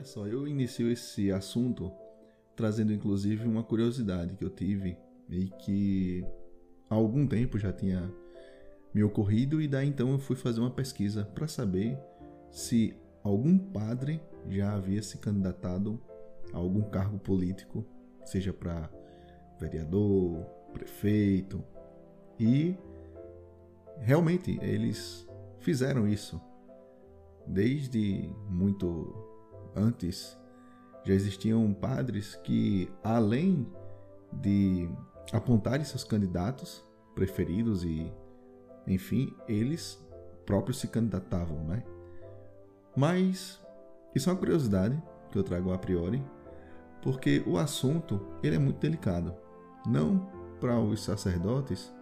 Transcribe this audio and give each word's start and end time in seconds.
Olha 0.00 0.06
só, 0.06 0.26
eu 0.26 0.48
inicio 0.48 0.90
esse 0.90 1.30
assunto 1.30 1.92
trazendo 2.56 2.90
inclusive 2.90 3.46
uma 3.46 3.62
curiosidade 3.62 4.34
que 4.34 4.42
eu 4.42 4.48
tive 4.48 4.96
e 5.28 5.50
que 5.50 6.24
há 6.88 6.94
algum 6.94 7.26
tempo 7.26 7.58
já 7.58 7.70
tinha 7.70 8.10
me 8.94 9.02
ocorrido 9.02 9.60
e 9.60 9.68
daí 9.68 9.86
então 9.86 10.10
eu 10.10 10.18
fui 10.18 10.36
fazer 10.36 10.60
uma 10.60 10.70
pesquisa 10.70 11.26
para 11.34 11.46
saber 11.46 11.98
se 12.50 12.96
algum 13.22 13.58
padre 13.58 14.22
já 14.48 14.72
havia 14.72 15.02
se 15.02 15.18
candidatado 15.18 16.00
a 16.50 16.56
algum 16.56 16.80
cargo 16.80 17.18
político, 17.18 17.84
seja 18.24 18.54
para 18.54 18.90
vereador, 19.60 20.46
prefeito, 20.72 21.62
e 22.38 22.74
realmente 23.98 24.58
eles 24.62 25.28
fizeram 25.58 26.08
isso. 26.08 26.40
Desde 27.46 28.34
muito 28.48 29.29
antes 29.74 30.38
já 31.04 31.14
existiam 31.14 31.72
padres 31.72 32.36
que, 32.36 32.90
além 33.02 33.66
de 34.32 34.88
apontarem 35.32 35.84
seus 35.84 36.04
candidatos 36.04 36.84
preferidos 37.14 37.84
e, 37.84 38.12
enfim, 38.86 39.34
eles 39.48 39.98
próprios 40.44 40.78
se 40.78 40.88
candidatavam, 40.88 41.64
né? 41.64 41.82
Mas 42.96 43.60
isso 44.14 44.28
é 44.28 44.32
uma 44.32 44.38
curiosidade 44.38 45.00
que 45.30 45.38
eu 45.38 45.42
trago 45.42 45.72
a 45.72 45.78
priori, 45.78 46.22
porque 47.02 47.42
o 47.46 47.56
assunto 47.56 48.20
ele 48.42 48.56
é 48.56 48.58
muito 48.58 48.80
delicado. 48.80 49.34
Não 49.86 50.28
para 50.60 50.78
os 50.78 51.02
sacerdotes 51.02 51.92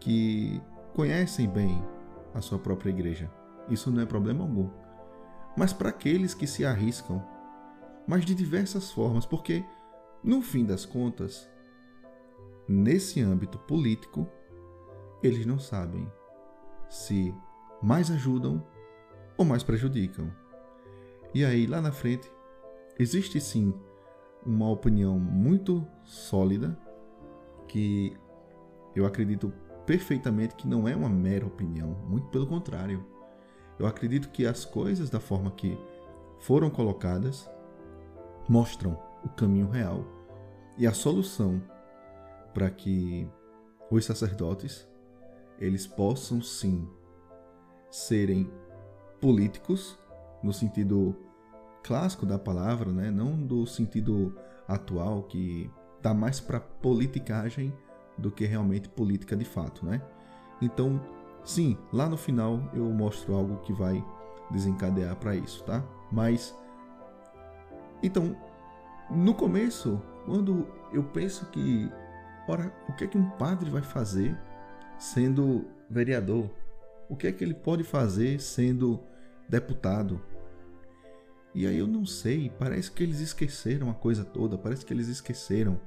que 0.00 0.60
conhecem 0.94 1.48
bem 1.48 1.84
a 2.32 2.40
sua 2.40 2.58
própria 2.58 2.90
igreja. 2.90 3.30
Isso 3.68 3.90
não 3.90 4.02
é 4.02 4.06
problema 4.06 4.42
algum. 4.42 4.70
Mas 5.56 5.72
para 5.72 5.88
aqueles 5.88 6.34
que 6.34 6.46
se 6.46 6.64
arriscam, 6.64 7.22
mas 8.06 8.24
de 8.24 8.34
diversas 8.34 8.90
formas, 8.90 9.24
porque 9.24 9.64
no 10.22 10.42
fim 10.42 10.64
das 10.64 10.84
contas, 10.84 11.48
nesse 12.68 13.20
âmbito 13.20 13.58
político, 13.58 14.26
eles 15.22 15.46
não 15.46 15.58
sabem 15.58 16.10
se 16.88 17.34
mais 17.82 18.10
ajudam 18.10 18.66
ou 19.36 19.44
mais 19.44 19.62
prejudicam. 19.62 20.30
E 21.32 21.44
aí, 21.44 21.66
lá 21.66 21.80
na 21.80 21.92
frente, 21.92 22.30
existe 22.98 23.40
sim 23.40 23.74
uma 24.44 24.70
opinião 24.70 25.18
muito 25.18 25.86
sólida 26.04 26.78
que 27.66 28.16
eu 28.94 29.06
acredito 29.06 29.52
perfeitamente 29.84 30.54
que 30.54 30.68
não 30.68 30.86
é 30.86 30.94
uma 30.94 31.08
mera 31.08 31.46
opinião, 31.46 31.90
muito 32.08 32.28
pelo 32.28 32.46
contrário. 32.46 33.04
Eu 33.78 33.86
acredito 33.86 34.28
que 34.28 34.46
as 34.46 34.64
coisas 34.64 35.10
da 35.10 35.20
forma 35.20 35.50
que 35.50 35.78
foram 36.40 36.70
colocadas 36.70 37.48
mostram 38.48 38.98
o 39.24 39.28
caminho 39.28 39.68
real 39.68 40.04
e 40.76 40.86
a 40.86 40.92
solução 40.92 41.62
para 42.52 42.70
que 42.70 43.28
os 43.90 44.04
sacerdotes 44.04 44.86
eles 45.58 45.86
possam 45.86 46.42
sim 46.42 46.88
serem 47.90 48.50
políticos 49.20 49.98
no 50.42 50.52
sentido 50.52 51.16
clássico 51.82 52.26
da 52.26 52.38
palavra, 52.38 52.92
né? 52.92 53.10
não 53.10 53.36
do 53.36 53.66
sentido 53.66 54.36
atual 54.66 55.22
que 55.24 55.70
está 55.96 56.12
mais 56.12 56.40
para 56.40 56.60
politicagem 56.60 57.72
do 58.18 58.30
que 58.30 58.44
realmente 58.44 58.88
política 58.88 59.36
de 59.36 59.44
fato, 59.44 59.84
né? 59.84 60.02
Então, 60.60 61.00
sim, 61.44 61.78
lá 61.92 62.08
no 62.08 62.16
final 62.16 62.60
eu 62.72 62.84
mostro 62.84 63.34
algo 63.34 63.58
que 63.58 63.72
vai 63.72 64.04
desencadear 64.50 65.16
para 65.16 65.34
isso, 65.34 65.62
tá? 65.64 65.84
Mas 66.10 66.54
então, 68.02 68.36
no 69.10 69.34
começo, 69.34 70.00
quando 70.26 70.66
eu 70.92 71.02
penso 71.02 71.46
que, 71.46 71.90
ora, 72.48 72.72
o 72.88 72.92
que 72.92 73.04
é 73.04 73.06
que 73.06 73.18
um 73.18 73.30
padre 73.30 73.70
vai 73.70 73.82
fazer 73.82 74.38
sendo 74.98 75.64
vereador? 75.88 76.50
O 77.08 77.16
que 77.16 77.26
é 77.26 77.32
que 77.32 77.42
ele 77.42 77.54
pode 77.54 77.82
fazer 77.82 78.40
sendo 78.40 79.00
deputado? 79.48 80.20
E 81.54 81.66
aí 81.66 81.78
eu 81.78 81.86
não 81.86 82.04
sei, 82.04 82.50
parece 82.58 82.90
que 82.90 83.02
eles 83.02 83.20
esqueceram 83.20 83.88
a 83.88 83.94
coisa 83.94 84.24
toda, 84.24 84.58
parece 84.58 84.84
que 84.84 84.92
eles 84.92 85.08
esqueceram 85.08 85.80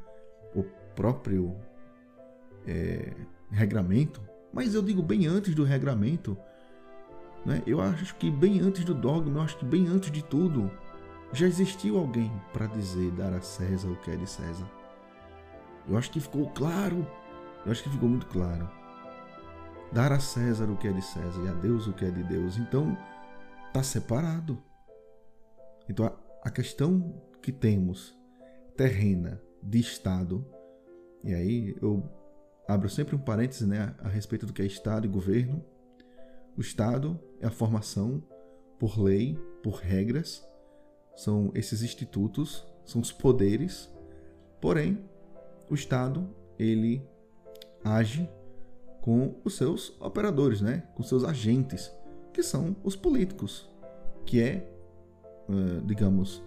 o 0.56 0.64
próprio 0.96 1.56
é, 2.66 3.14
regramento. 3.52 4.22
Mas 4.54 4.74
eu 4.74 4.82
digo 4.82 5.02
bem 5.02 5.28
antes 5.28 5.54
do 5.54 5.64
regramento, 5.64 6.38
né? 7.46 7.62
eu 7.66 7.82
acho 7.82 8.16
que 8.16 8.32
bem 8.32 8.60
antes 8.60 8.84
do 8.84 8.94
dogma, 8.94 9.40
eu 9.40 9.44
acho 9.44 9.58
que 9.58 9.66
bem 9.66 9.88
antes 9.88 10.12
de 10.12 10.24
tudo, 10.24 10.72
já 11.32 11.46
existiu 11.46 11.98
alguém 11.98 12.32
para 12.54 12.68
dizer 12.68 13.12
dar 13.12 13.34
a 13.34 13.42
César 13.42 13.90
o 13.90 13.96
que 13.98 14.12
é 14.12 14.16
de 14.16 14.28
César. 14.28 14.70
Eu 15.88 15.98
acho 15.98 16.12
que 16.12 16.20
ficou 16.20 16.50
claro, 16.50 17.08
eu 17.66 17.72
acho 17.72 17.84
que 17.84 17.90
ficou 17.90 18.10
muito 18.10 18.28
claro. 18.28 18.70
Dar 19.92 20.12
a 20.12 20.20
César 20.20 20.70
o 20.70 20.78
que 20.78 20.88
é 20.88 20.92
de 20.92 21.02
César 21.02 21.42
e 21.44 21.48
a 21.48 21.54
Deus 21.54 21.88
o 21.88 21.94
que 21.94 22.06
é 22.06 22.12
de 22.12 22.24
Deus. 22.24 22.58
Então, 22.58 22.98
está 23.68 23.84
separado. 23.84 24.62
Então 25.90 26.12
a, 26.44 26.50
questão 26.50 27.22
que 27.42 27.52
temos 27.52 28.18
terrena 28.76 29.42
de 29.62 29.80
Estado, 29.80 30.46
e 31.24 31.34
aí 31.34 31.76
eu 31.82 32.04
abro 32.68 32.90
sempre 32.90 33.16
um 33.16 33.20
parêntese 33.20 33.66
né, 33.66 33.96
a 34.00 34.08
respeito 34.08 34.46
do 34.46 34.54
que 34.54 34.62
é 34.62 34.66
Estado 34.66 35.06
e 35.06 35.10
governo. 35.10 35.64
O 36.58 36.62
Estado 36.62 37.20
é 37.40 37.48
a 37.48 37.52
formação 37.52 38.24
por 38.80 39.00
lei, 39.00 39.38
por 39.64 39.76
regras, 39.76 40.46
são 41.16 41.52
esses 41.56 41.82
institutos, 41.82 42.66
são 42.86 43.02
os 43.02 43.12
poderes. 43.12 43.90
Porém, 44.62 45.04
o 45.70 45.74
Estado 45.74 46.28
ele 46.60 47.02
age 47.84 48.30
com 49.02 49.36
os 49.44 49.56
seus 49.56 50.00
operadores, 50.02 50.62
né? 50.62 50.84
com 50.96 51.04
seus 51.04 51.24
agentes, 51.24 51.92
que 52.34 52.44
são 52.44 52.76
os 52.84 52.96
políticos, 52.96 53.70
que 54.26 54.42
é 54.42 54.78
digamos, 55.86 56.44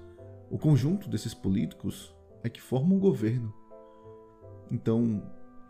o 0.50 0.58
conjunto 0.58 1.08
desses 1.08 1.34
políticos 1.34 2.14
é 2.42 2.48
que 2.48 2.60
formam 2.60 2.96
o 2.96 3.00
governo. 3.00 3.52
Então, 4.70 5.22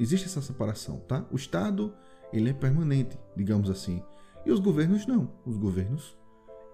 existe 0.03 0.27
essa 0.27 0.43
separação, 0.43 0.99
tá? 1.07 1.25
O 1.31 1.37
Estado, 1.37 1.95
ele 2.33 2.51
é 2.51 2.53
permanente, 2.53 3.19
digamos 3.37 3.71
assim. 3.71 4.03
E 4.45 4.51
os 4.51 4.59
governos 4.59 5.07
não. 5.07 5.31
Os 5.45 5.57
governos, 5.57 6.17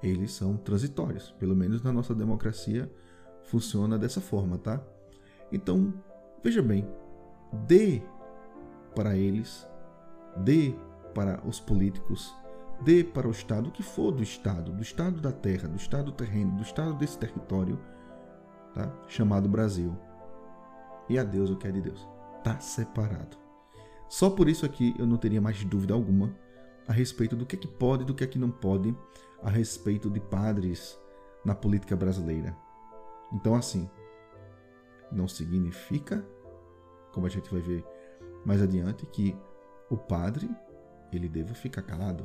eles 0.03 0.33
são 0.33 0.57
transitórios. 0.57 1.31
Pelo 1.39 1.57
menos 1.57 1.83
na 1.83 1.93
nossa 1.93 2.15
democracia 2.15 2.91
funciona 3.45 3.99
dessa 3.99 4.21
forma, 4.21 4.59
tá? 4.59 4.83
Então, 5.53 5.93
veja 6.43 6.63
bem, 6.63 6.89
dê 7.67 8.03
para 8.95 9.17
eles, 9.17 9.67
dê 10.45 10.75
para 11.15 11.47
os 11.47 11.61
políticos 11.61 12.35
dê 12.81 13.03
para 13.03 13.29
o 13.29 13.31
Estado 13.31 13.69
o 13.69 13.73
que 13.73 13.83
for 13.83 14.13
do 14.13 14.23
Estado, 14.23 14.73
do 14.73 14.83
Estado 14.83 15.21
da 15.21 15.33
terra, 15.33 15.69
do 15.69 15.77
Estado 15.77 16.07
do 16.07 16.13
terreno, 16.13 16.57
do 16.57 16.63
Estado 16.63 16.95
desse 16.95 17.19
território, 17.19 17.79
tá? 18.75 18.93
chamado 19.09 19.49
Brasil. 19.49 19.97
E 21.09 21.19
a 21.19 21.25
Deus 21.25 21.51
o 21.51 21.57
que 21.57 21.69
é 21.69 21.73
de 21.73 21.81
Deus. 21.81 22.07
Está 22.47 22.61
separado. 22.61 23.37
Só 24.09 24.31
por 24.31 24.49
isso 24.49 24.65
aqui 24.65 24.95
eu 25.01 25.05
não 25.05 25.17
teria 25.17 25.41
mais 25.41 25.65
dúvida 25.65 25.93
alguma 25.95 26.33
a 26.87 26.93
respeito 26.93 27.35
do 27.35 27.45
que, 27.45 27.57
é 27.57 27.59
que 27.59 27.67
pode 27.67 28.05
e 28.05 28.07
do 28.07 28.15
que 28.15 28.23
é 28.23 28.27
que 28.29 28.39
não 28.39 28.53
pode 28.53 28.97
a 29.43 29.51
respeito 29.51 30.09
de 30.09 30.21
padres 30.21 30.97
na 31.45 31.57
política 31.57 31.97
brasileira. 31.97 32.57
Então, 33.33 33.57
assim, 33.57 33.91
não 35.11 35.27
significa, 35.27 36.25
como 37.13 37.27
a 37.27 37.29
gente 37.29 37.51
vai 37.51 37.61
ver 37.61 37.85
mais 38.45 38.63
adiante, 38.63 39.05
que 39.07 39.37
o 39.91 39.97
padre 39.97 40.49
ele 41.13 41.29
deva 41.29 41.53
ficar 41.53 41.83
calado 41.83 42.25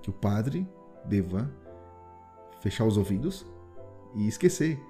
que 0.00 0.08
o 0.08 0.14
padre 0.14 0.66
deva 1.04 1.50
fechar 2.62 2.86
os 2.86 2.96
ouvidos 2.96 3.44
e 4.14 4.26
esquecer 4.26 4.82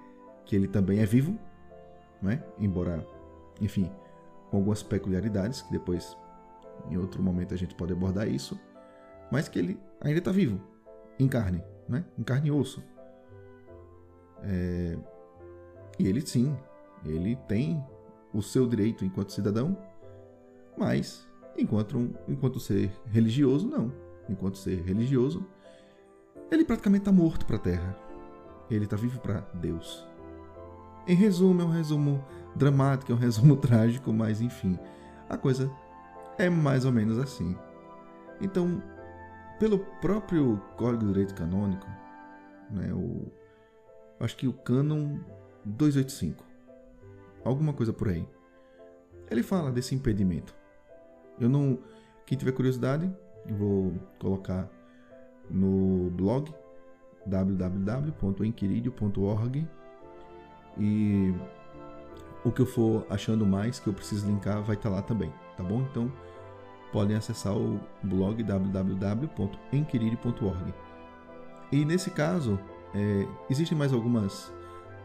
que 0.44 0.54
ele 0.54 0.68
também 0.68 1.00
é 1.00 1.04
vivo, 1.04 1.36
né? 2.22 2.44
embora, 2.60 3.04
enfim, 3.60 3.90
com 4.50 4.58
algumas 4.58 4.82
peculiaridades, 4.82 5.62
que 5.62 5.72
depois, 5.72 6.16
em 6.90 6.96
outro 6.96 7.22
momento, 7.22 7.54
a 7.54 7.56
gente 7.56 7.74
pode 7.74 7.92
abordar 7.92 8.28
isso, 8.28 8.58
mas 9.30 9.48
que 9.48 9.58
ele 9.58 9.80
ainda 10.00 10.18
está 10.18 10.32
vivo, 10.32 10.60
em 11.18 11.28
carne, 11.28 11.62
né? 11.88 12.04
em 12.18 12.22
carne 12.22 12.48
e 12.48 12.52
osso. 12.52 12.82
É... 14.42 14.98
E 15.98 16.06
ele, 16.06 16.20
sim, 16.20 16.56
ele 17.04 17.36
tem 17.46 17.84
o 18.32 18.42
seu 18.42 18.66
direito 18.66 19.04
enquanto 19.04 19.32
cidadão, 19.32 19.76
mas 20.76 21.28
enquanto, 21.56 21.98
um, 21.98 22.14
enquanto 22.26 22.58
ser 22.58 22.90
religioso, 23.06 23.68
não 23.68 23.92
enquanto 24.30 24.58
ser 24.58 24.80
religioso, 24.82 25.44
ele 26.50 26.64
praticamente 26.64 27.02
está 27.02 27.12
morto 27.12 27.44
para 27.44 27.56
a 27.56 27.60
Terra. 27.60 27.96
Ele 28.70 28.84
está 28.84 28.96
vivo 28.96 29.20
para 29.20 29.40
Deus. 29.54 30.06
Em 31.06 31.14
resumo, 31.14 31.62
é 31.62 31.64
um 31.64 31.70
resumo 31.70 32.24
dramático, 32.54 33.12
é 33.12 33.14
um 33.14 33.18
resumo 33.18 33.56
trágico, 33.56 34.12
mas 34.12 34.40
enfim, 34.40 34.78
a 35.28 35.36
coisa 35.36 35.70
é 36.38 36.48
mais 36.48 36.84
ou 36.84 36.92
menos 36.92 37.18
assim. 37.18 37.56
Então, 38.40 38.82
pelo 39.58 39.78
próprio 40.00 40.60
Código 40.76 41.00
de 41.00 41.08
Direito 41.08 41.34
Canônico, 41.34 41.86
né, 42.70 42.92
o, 42.92 43.30
acho 44.18 44.36
que 44.36 44.48
o 44.48 44.52
Canon 44.52 45.18
285, 45.64 46.44
alguma 47.44 47.72
coisa 47.72 47.92
por 47.92 48.08
aí. 48.08 48.26
Ele 49.30 49.42
fala 49.42 49.70
desse 49.70 49.94
impedimento. 49.94 50.54
Eu 51.38 51.48
não, 51.48 51.78
quem 52.26 52.36
tiver 52.36 52.52
curiosidade, 52.52 53.10
vou 53.46 53.94
colocar 54.18 54.68
no 55.48 56.10
blog 56.10 56.52
www.enquiridio.org 57.26 59.68
e 60.78 61.34
o 62.44 62.50
que 62.50 62.60
eu 62.60 62.66
for 62.66 63.06
achando 63.10 63.46
mais 63.46 63.78
que 63.78 63.88
eu 63.88 63.92
preciso 63.92 64.26
linkar 64.26 64.62
vai 64.62 64.76
estar 64.76 64.88
lá 64.88 65.02
também, 65.02 65.30
tá 65.56 65.62
bom? 65.62 65.82
Então 65.82 66.10
podem 66.92 67.16
acessar 67.16 67.56
o 67.56 67.80
blog 68.02 68.42
www.enquiridio.org. 68.42 70.74
E 71.70 71.84
nesse 71.84 72.10
caso, 72.10 72.58
é, 72.94 73.28
existem 73.48 73.78
mais 73.78 73.92
algumas. 73.92 74.52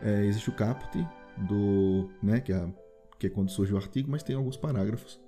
É, 0.02 0.26
existe 0.26 0.50
o 0.50 0.54
caput 0.54 1.08
do, 1.38 2.10
né, 2.22 2.40
que 2.40 2.52
é, 2.52 2.68
que 3.20 3.28
é 3.28 3.30
quando 3.30 3.50
surge 3.50 3.74
o 3.74 3.78
artigo, 3.78 4.10
mas 4.10 4.24
tem 4.24 4.36
alguns 4.36 4.58
parágrafos 4.58 5.22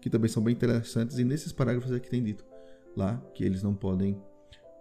que 0.00 0.10
também 0.10 0.28
são 0.28 0.42
bem 0.42 0.54
interessantes 0.54 1.18
e 1.18 1.24
nesses 1.24 1.52
parágrafos 1.52 1.92
é 1.92 1.98
que 1.98 2.08
tem 2.08 2.22
dito 2.22 2.44
lá 2.96 3.16
que 3.34 3.44
eles 3.44 3.62
não 3.62 3.74
podem 3.74 4.20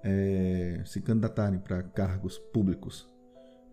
é, 0.04 0.82
se 0.86 1.02
candidatarem 1.02 1.60
para 1.60 1.82
cargos 1.82 2.38
públicos. 2.38 3.10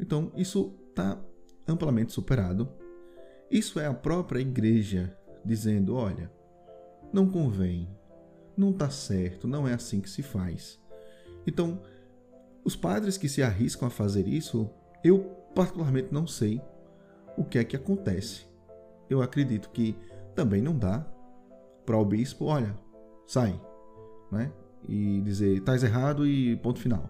Então 0.00 0.32
isso 0.34 0.74
está 0.88 1.22
amplamente 1.68 2.12
superado. 2.12 2.68
Isso 3.52 3.78
é 3.78 3.86
a 3.86 3.92
própria 3.92 4.40
igreja 4.40 5.14
dizendo, 5.44 5.94
olha, 5.94 6.32
não 7.12 7.28
convém, 7.28 7.86
não 8.56 8.70
está 8.70 8.88
certo, 8.88 9.46
não 9.46 9.68
é 9.68 9.74
assim 9.74 10.00
que 10.00 10.08
se 10.08 10.22
faz. 10.22 10.80
Então, 11.46 11.78
os 12.64 12.74
padres 12.74 13.18
que 13.18 13.28
se 13.28 13.42
arriscam 13.42 13.88
a 13.88 13.90
fazer 13.90 14.26
isso, 14.26 14.70
eu 15.04 15.18
particularmente 15.54 16.08
não 16.10 16.26
sei 16.26 16.62
o 17.36 17.44
que 17.44 17.58
é 17.58 17.64
que 17.64 17.76
acontece. 17.76 18.46
Eu 19.10 19.20
acredito 19.20 19.68
que 19.68 19.94
também 20.34 20.62
não 20.62 20.74
dá 20.74 21.06
para 21.84 21.98
o 21.98 22.04
bispo, 22.06 22.46
olha, 22.46 22.74
sai, 23.26 23.60
né? 24.30 24.50
E 24.88 25.20
dizer, 25.20 25.58
estás 25.58 25.84
errado 25.84 26.26
e 26.26 26.56
ponto 26.56 26.80
final. 26.80 27.06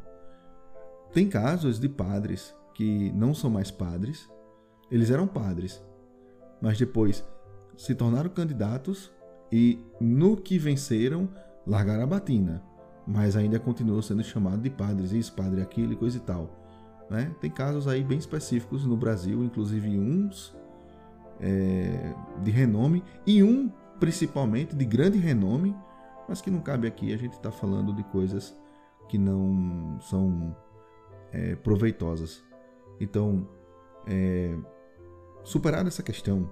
Tem 1.12 1.28
casos 1.28 1.78
de 1.78 1.88
padres 1.88 2.52
que 2.74 3.12
não 3.12 3.32
são 3.32 3.48
mais 3.48 3.70
padres, 3.70 4.28
eles 4.90 5.08
eram 5.08 5.28
padres, 5.28 5.80
mas 6.62 6.78
depois 6.78 7.22
se 7.76 7.94
tornaram 7.94 8.30
candidatos 8.30 9.12
e 9.50 9.78
no 10.00 10.36
que 10.36 10.58
venceram 10.58 11.28
largaram 11.66 12.04
a 12.04 12.06
batina 12.06 12.72
mas 13.06 13.36
ainda 13.36 13.58
continua 13.58 14.00
sendo 14.02 14.22
chamado 14.22 14.62
de 14.62 14.70
padres, 14.70 15.12
isso, 15.12 15.32
padre 15.32 15.60
aquilo 15.60 15.92
e 15.92 15.96
coisa 15.96 16.16
e 16.16 16.20
tal. 16.20 16.50
Né? 17.10 17.34
Tem 17.40 17.50
casos 17.50 17.88
aí 17.88 18.02
bem 18.02 18.18
específicos 18.18 18.86
no 18.86 18.96
Brasil, 18.96 19.42
inclusive 19.44 19.98
uns 19.98 20.54
é, 21.40 22.14
de 22.42 22.50
renome 22.50 23.02
e 23.26 23.42
um 23.42 23.70
principalmente 23.98 24.74
de 24.74 24.84
grande 24.84 25.18
renome, 25.18 25.76
mas 26.28 26.40
que 26.40 26.50
não 26.50 26.60
cabe 26.60 26.86
aqui. 26.86 27.12
A 27.12 27.16
gente 27.16 27.34
está 27.34 27.50
falando 27.50 27.92
de 27.92 28.02
coisas 28.04 28.56
que 29.08 29.18
não 29.18 29.98
são 30.00 30.56
é, 31.32 31.56
proveitosas. 31.56 32.42
Então, 33.00 33.48
é, 34.06 34.56
superada 35.44 35.88
essa 35.88 36.02
questão, 36.02 36.50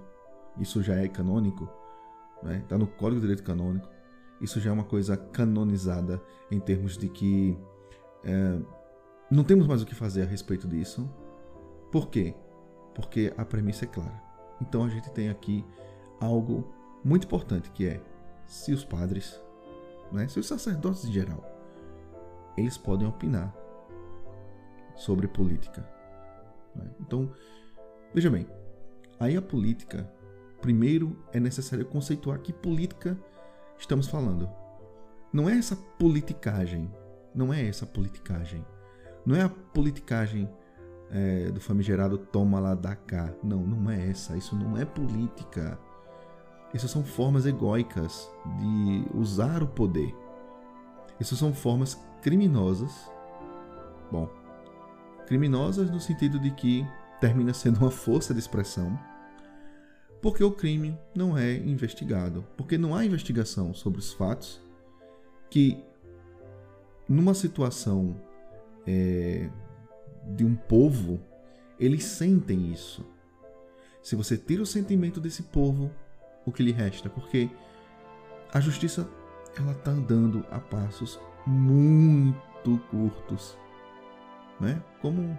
isso 0.59 0.81
já 0.81 0.95
é 0.95 1.07
canônico, 1.07 1.69
está 2.35 2.47
né? 2.47 2.65
Tá 2.67 2.77
no 2.77 2.87
Código 2.87 3.21
de 3.21 3.27
Direito 3.27 3.43
Canônico 3.43 3.87
isso 4.41 4.59
já 4.59 4.71
é 4.71 4.73
uma 4.73 4.83
coisa 4.83 5.15
canonizada 5.15 6.21
em 6.49 6.59
termos 6.59 6.97
de 6.97 7.07
que 7.07 7.55
é, 8.23 8.59
não 9.29 9.43
temos 9.43 9.67
mais 9.67 9.83
o 9.83 9.85
que 9.85 9.93
fazer 9.93 10.23
a 10.23 10.25
respeito 10.25 10.67
disso. 10.67 11.07
Por 11.91 12.09
quê? 12.09 12.33
Porque 12.95 13.31
a 13.37 13.45
premissa 13.45 13.85
é 13.85 13.87
clara. 13.87 14.19
Então 14.59 14.83
a 14.83 14.89
gente 14.89 15.11
tem 15.11 15.29
aqui 15.29 15.63
algo 16.19 16.73
muito 17.03 17.25
importante 17.25 17.69
que 17.69 17.85
é 17.87 18.01
se 18.47 18.73
os 18.73 18.83
padres, 18.83 19.39
né, 20.11 20.27
se 20.27 20.39
os 20.39 20.47
sacerdotes 20.47 21.05
em 21.05 21.11
geral, 21.11 21.45
eles 22.57 22.77
podem 22.77 23.07
opinar 23.07 23.55
sobre 24.95 25.27
política. 25.27 25.87
Né? 26.75 26.91
Então, 26.99 27.31
veja 28.13 28.29
bem, 28.29 28.47
aí 29.21 29.37
a 29.37 29.41
política, 29.41 30.11
primeiro 30.61 31.15
é 31.31 31.39
necessário 31.39 31.85
conceituar 31.85 32.39
que 32.39 32.51
política 32.51 33.15
estamos 33.77 34.07
falando. 34.07 34.49
Não 35.31 35.47
é 35.47 35.57
essa 35.57 35.75
politicagem. 35.75 36.91
Não 37.33 37.53
é 37.53 37.65
essa 37.67 37.85
politicagem. 37.85 38.65
Não 39.23 39.35
é 39.35 39.43
a 39.43 39.49
politicagem 39.49 40.49
é, 41.11 41.51
do 41.51 41.61
famigerado 41.61 42.17
toma 42.17 42.59
lá 42.59 42.73
da 42.73 42.95
cá. 42.95 43.31
Não, 43.43 43.59
não 43.59 43.91
é 43.91 44.09
essa. 44.09 44.35
Isso 44.35 44.55
não 44.55 44.75
é 44.75 44.85
política. 44.85 45.79
Essas 46.73 46.89
são 46.89 47.03
formas 47.03 47.45
egóicas 47.45 48.27
de 48.59 49.05
usar 49.13 49.61
o 49.61 49.67
poder. 49.67 50.15
Essas 51.19 51.37
são 51.37 51.53
formas 51.53 51.93
criminosas. 52.23 52.91
Bom, 54.11 54.27
criminosas 55.27 55.91
no 55.91 55.99
sentido 55.99 56.39
de 56.39 56.49
que 56.49 56.85
termina 57.19 57.53
sendo 57.53 57.77
uma 57.81 57.91
força 57.91 58.33
de 58.33 58.39
expressão 58.39 58.99
porque 60.21 60.43
o 60.43 60.51
crime 60.51 60.97
não 61.15 61.37
é 61.37 61.55
investigado, 61.55 62.45
porque 62.55 62.77
não 62.77 62.95
há 62.95 63.05
investigação 63.05 63.73
sobre 63.73 63.99
os 63.99 64.13
fatos 64.13 64.61
que, 65.49 65.83
numa 67.07 67.33
situação 67.33 68.15
é, 68.85 69.49
de 70.35 70.45
um 70.45 70.55
povo, 70.55 71.19
eles 71.79 72.03
sentem 72.03 72.71
isso. 72.71 73.05
Se 74.01 74.15
você 74.15 74.37
tira 74.37 74.61
o 74.61 74.65
sentimento 74.65 75.19
desse 75.19 75.43
povo, 75.43 75.91
o 76.45 76.51
que 76.51 76.63
lhe 76.63 76.71
resta? 76.71 77.09
Porque 77.09 77.49
a 78.53 78.59
justiça 78.59 79.09
ela 79.57 79.71
está 79.71 79.91
andando 79.91 80.45
a 80.51 80.59
passos 80.59 81.19
muito 81.45 82.77
curtos, 82.89 83.57
né? 84.59 84.81
Como 85.01 85.37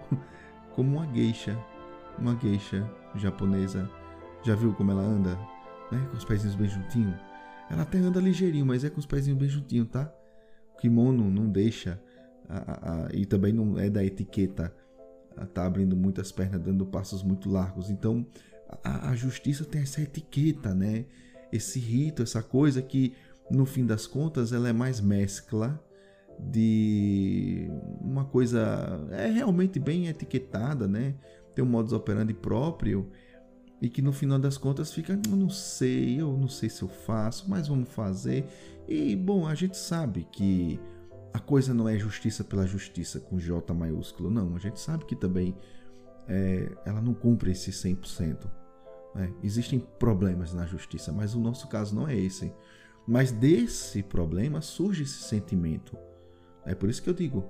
como 0.75 0.97
uma 0.97 1.07
geisha, 1.13 1.57
uma 2.17 2.35
geisha 2.35 2.89
japonesa 3.15 3.89
já 4.43 4.55
viu 4.55 4.73
como 4.73 4.91
ela 4.91 5.01
anda? 5.01 5.35
Né? 5.91 6.07
Com 6.11 6.17
os 6.17 6.25
pezinhos 6.25 6.55
bem 6.55 6.67
juntinhos. 6.67 7.15
Ela 7.69 7.83
até 7.83 7.97
anda 7.97 8.19
ligeirinho, 8.19 8.65
mas 8.65 8.83
é 8.83 8.89
com 8.89 8.99
os 8.99 9.05
pezinhos 9.05 9.39
bem 9.39 9.49
juntinhos, 9.49 9.89
tá? 9.89 10.11
O 10.73 10.77
kimono 10.77 11.29
não 11.29 11.49
deixa. 11.49 12.01
A, 12.47 12.57
a, 12.57 13.05
a, 13.05 13.09
e 13.13 13.25
também 13.25 13.53
não 13.53 13.79
é 13.79 13.89
da 13.89 14.03
etiqueta. 14.03 14.73
Tá 15.53 15.65
abrindo 15.65 15.95
muitas 15.95 16.31
pernas, 16.31 16.61
dando 16.61 16.85
passos 16.85 17.23
muito 17.23 17.49
largos. 17.49 17.89
Então, 17.89 18.25
a, 18.83 19.15
justiça 19.15 19.65
tem 19.65 19.81
essa 19.81 20.01
etiqueta, 20.01 20.73
né? 20.73 21.05
Esse 21.51 21.79
rito, 21.79 22.21
essa 22.21 22.41
coisa 22.41 22.81
que, 22.81 23.13
no 23.49 23.65
fim 23.65 23.85
das 23.85 24.05
contas, 24.05 24.51
ela 24.51 24.69
é 24.69 24.73
mais 24.73 24.99
mescla 24.99 25.81
de 26.39 27.67
uma 28.01 28.25
coisa 28.25 29.07
é 29.11 29.27
realmente 29.27 29.79
bem 29.79 30.07
etiquetada, 30.07 30.87
né? 30.87 31.15
Tem 31.55 31.63
um 31.63 31.67
modus 31.67 31.93
operandi 31.93 32.33
próprio 32.33 33.09
e 33.83 33.89
que 33.89 34.01
no 34.01 34.13
final 34.13 34.39
das 34.39 34.57
contas 34.57 34.93
fica, 34.93 35.11
eu 35.11 35.35
não 35.35 35.49
sei, 35.49 36.21
eu 36.21 36.37
não 36.37 36.47
sei 36.47 36.69
se 36.69 36.81
eu 36.81 36.87
faço, 36.87 37.49
mas 37.49 37.67
vamos 37.67 37.89
fazer. 37.89 38.45
E 38.87 39.13
bom, 39.13 39.45
a 39.45 39.53
gente 39.53 39.75
sabe 39.75 40.25
que 40.31 40.79
a 41.33 41.39
coisa 41.39 41.73
não 41.73 41.89
é 41.89 41.99
justiça 41.99 42.45
pela 42.45 42.65
justiça 42.65 43.19
com 43.19 43.37
J 43.37 43.73
maiúsculo, 43.73 44.31
não. 44.31 44.55
A 44.55 44.59
gente 44.59 44.79
sabe 44.79 45.03
que 45.03 45.17
também 45.17 45.53
é, 46.29 46.71
ela 46.85 47.01
não 47.01 47.13
cumpre 47.13 47.51
esse 47.51 47.71
100%. 47.71 48.49
Né? 49.15 49.33
Existem 49.43 49.81
problemas 49.99 50.53
na 50.53 50.65
justiça, 50.65 51.11
mas 51.11 51.35
o 51.35 51.39
nosso 51.41 51.67
caso 51.67 51.93
não 51.93 52.07
é 52.07 52.15
esse. 52.15 52.53
Mas 53.05 53.33
desse 53.33 54.01
problema 54.01 54.61
surge 54.61 55.03
esse 55.03 55.23
sentimento. 55.23 55.97
É 56.65 56.73
por 56.73 56.89
isso 56.89 57.03
que 57.03 57.09
eu 57.09 57.13
digo. 57.13 57.43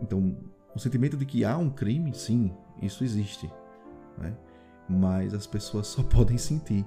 Então, 0.00 0.38
o 0.74 0.78
sentimento 0.78 1.18
de 1.18 1.26
que 1.26 1.44
há 1.44 1.58
um 1.58 1.68
crime, 1.68 2.14
sim, 2.14 2.50
isso 2.80 3.04
existe. 3.04 3.52
Né? 4.16 4.34
Mas 4.88 5.34
as 5.34 5.46
pessoas 5.46 5.86
só 5.86 6.02
podem 6.04 6.38
sentir, 6.38 6.84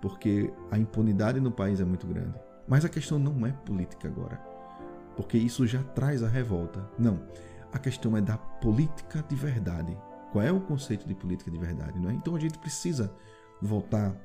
porque 0.00 0.52
a 0.70 0.78
impunidade 0.78 1.40
no 1.40 1.50
país 1.50 1.80
é 1.80 1.84
muito 1.84 2.06
grande. 2.06 2.38
Mas 2.66 2.84
a 2.84 2.88
questão 2.88 3.18
não 3.18 3.46
é 3.46 3.52
política 3.52 4.08
agora, 4.08 4.36
porque 5.16 5.36
isso 5.36 5.66
já 5.66 5.82
traz 5.82 6.22
a 6.22 6.28
revolta. 6.28 6.88
Não, 6.98 7.20
a 7.72 7.78
questão 7.78 8.16
é 8.16 8.20
da 8.20 8.38
política 8.38 9.24
de 9.28 9.34
verdade. 9.34 9.96
Qual 10.32 10.44
é 10.44 10.50
o 10.50 10.60
conceito 10.60 11.06
de 11.06 11.14
política 11.14 11.50
de 11.50 11.58
verdade? 11.58 11.98
Não 11.98 12.10
é? 12.10 12.14
Então 12.14 12.34
a 12.34 12.40
gente 12.40 12.58
precisa 12.58 13.14
voltar 13.60 14.16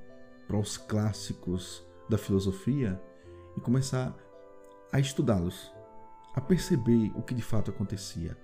para 0.47 0.57
os 0.57 0.77
clássicos 0.77 1.85
da 2.09 2.17
filosofia 2.17 2.99
e 3.55 3.61
começar 3.61 4.15
a 4.91 4.99
estudá-los, 4.99 5.71
a 6.33 6.41
perceber 6.41 7.11
o 7.15 7.21
que 7.21 7.35
de 7.35 7.41
fato 7.41 7.69
acontecia. 7.69 8.35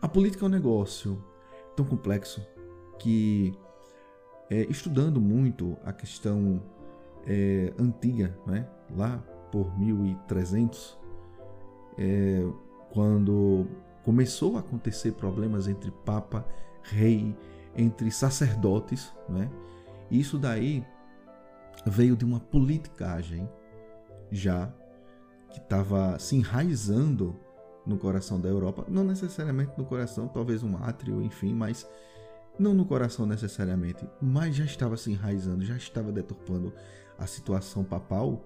A 0.00 0.08
política 0.08 0.44
é 0.44 0.48
um 0.48 0.50
negócio 0.50 1.24
tão 1.74 1.86
complexo 1.86 2.46
que 2.98 3.56
é, 4.52 4.66
estudando 4.68 5.18
muito 5.18 5.78
a 5.82 5.94
questão 5.94 6.62
é, 7.26 7.72
antiga, 7.78 8.36
né? 8.46 8.68
lá 8.94 9.16
por 9.50 9.78
1300, 9.78 10.98
é, 11.96 12.44
quando 12.90 13.66
começou 14.04 14.58
a 14.58 14.60
acontecer 14.60 15.12
problemas 15.12 15.68
entre 15.68 15.90
papa, 15.90 16.46
rei, 16.82 17.34
entre 17.74 18.10
sacerdotes, 18.10 19.10
né? 19.26 19.50
Isso 20.10 20.38
daí 20.38 20.84
veio 21.86 22.14
de 22.14 22.24
uma 22.24 22.38
politicagem 22.38 23.48
já 24.30 24.70
que 25.48 25.60
estava 25.60 26.18
se 26.18 26.36
enraizando 26.36 27.34
no 27.86 27.96
coração 27.96 28.38
da 28.38 28.50
Europa, 28.50 28.84
não 28.88 29.02
necessariamente 29.02 29.72
no 29.78 29.86
coração, 29.86 30.28
talvez 30.28 30.62
um 30.62 30.76
átrio, 30.76 31.22
enfim, 31.22 31.54
mas 31.54 31.88
não 32.58 32.74
no 32.74 32.84
coração 32.84 33.26
necessariamente, 33.26 34.06
mas 34.20 34.54
já 34.54 34.64
estava 34.64 34.96
se 34.96 35.10
enraizando, 35.10 35.64
já 35.64 35.76
estava 35.76 36.12
deturpando 36.12 36.72
a 37.18 37.26
situação 37.26 37.84
papal 37.84 38.44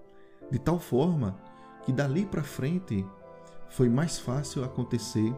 de 0.50 0.58
tal 0.58 0.78
forma 0.78 1.36
que 1.84 1.92
dali 1.92 2.24
para 2.24 2.42
frente 2.42 3.04
foi 3.68 3.88
mais 3.88 4.18
fácil 4.18 4.64
acontecer 4.64 5.34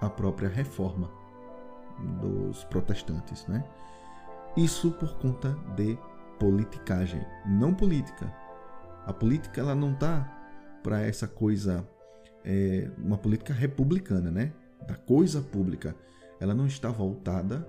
a 0.00 0.10
própria 0.10 0.48
reforma 0.48 1.10
dos 2.20 2.64
protestantes, 2.64 3.46
né? 3.46 3.64
Isso 4.56 4.90
por 4.92 5.16
conta 5.18 5.56
de 5.76 5.98
politicagem, 6.38 7.24
não 7.46 7.72
política. 7.72 8.32
A 9.06 9.12
política 9.12 9.60
ela 9.60 9.74
não 9.74 9.94
tá 9.94 10.40
para 10.82 11.00
essa 11.00 11.26
coisa, 11.26 11.88
é, 12.44 12.90
uma 12.98 13.16
política 13.16 13.54
republicana, 13.54 14.30
né? 14.30 14.52
Da 14.86 14.94
coisa 14.94 15.40
pública. 15.40 15.94
Ela 16.40 16.54
não 16.54 16.66
está 16.66 16.90
voltada 16.90 17.66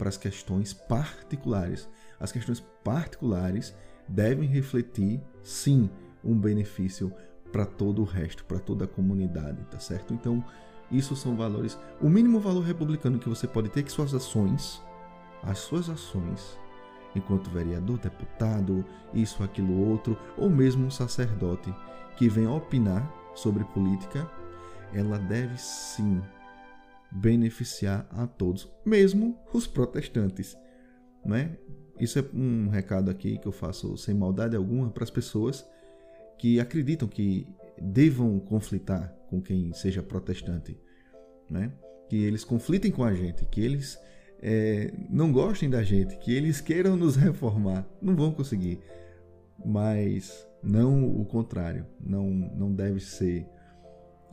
para 0.00 0.08
as 0.08 0.16
questões 0.16 0.72
particulares. 0.72 1.86
As 2.18 2.32
questões 2.32 2.64
particulares 2.82 3.76
devem 4.08 4.48
refletir, 4.48 5.22
sim, 5.42 5.90
um 6.24 6.40
benefício 6.40 7.12
para 7.52 7.66
todo 7.66 8.00
o 8.00 8.06
resto, 8.06 8.42
para 8.46 8.58
toda 8.58 8.86
a 8.86 8.88
comunidade, 8.88 9.62
tá 9.70 9.78
certo? 9.78 10.14
Então, 10.14 10.42
isso 10.90 11.14
são 11.14 11.36
valores. 11.36 11.78
O 12.00 12.08
mínimo 12.08 12.40
valor 12.40 12.62
republicano 12.62 13.18
que 13.18 13.28
você 13.28 13.46
pode 13.46 13.68
ter 13.68 13.80
é 13.80 13.82
que 13.82 13.92
suas 13.92 14.14
ações, 14.14 14.82
as 15.42 15.58
suas 15.58 15.90
ações, 15.90 16.58
enquanto 17.14 17.50
vereador, 17.50 17.98
deputado, 17.98 18.82
isso, 19.12 19.42
aquilo, 19.42 19.86
outro, 19.86 20.16
ou 20.34 20.48
mesmo 20.48 20.86
um 20.86 20.90
sacerdote 20.90 21.74
que 22.16 22.26
vem 22.26 22.46
opinar 22.46 23.06
sobre 23.34 23.64
política, 23.64 24.26
ela 24.94 25.18
deve 25.18 25.58
sim 25.58 26.22
beneficiar 27.12 28.06
a 28.10 28.26
todos, 28.26 28.70
mesmo 28.84 29.38
os 29.52 29.66
protestantes, 29.66 30.56
né? 31.24 31.56
Isso 31.98 32.18
é 32.18 32.24
um 32.34 32.68
recado 32.68 33.10
aqui 33.10 33.38
que 33.38 33.46
eu 33.46 33.52
faço 33.52 33.96
sem 33.96 34.14
maldade 34.14 34.56
alguma 34.56 34.90
para 34.90 35.04
as 35.04 35.10
pessoas 35.10 35.66
que 36.38 36.58
acreditam 36.58 37.06
que 37.06 37.46
devam 37.78 38.38
conflitar 38.40 39.14
com 39.28 39.40
quem 39.40 39.72
seja 39.74 40.02
protestante, 40.02 40.80
né? 41.50 41.70
que 42.10 42.24
eles 42.24 42.42
conflitem 42.42 42.90
com 42.90 43.04
a 43.04 43.14
gente, 43.14 43.44
que 43.44 43.60
eles 43.60 43.96
é, 44.42 44.92
não 45.08 45.30
gostem 45.30 45.70
da 45.70 45.84
gente, 45.84 46.16
que 46.16 46.34
eles 46.34 46.60
queiram 46.60 46.96
nos 46.96 47.14
reformar. 47.16 47.86
Não 48.02 48.16
vão 48.16 48.32
conseguir. 48.32 48.80
Mas 49.64 50.44
não 50.60 51.08
o 51.08 51.24
contrário. 51.24 51.86
Não, 52.00 52.28
não 52.28 52.74
deve 52.74 52.98
ser. 52.98 53.46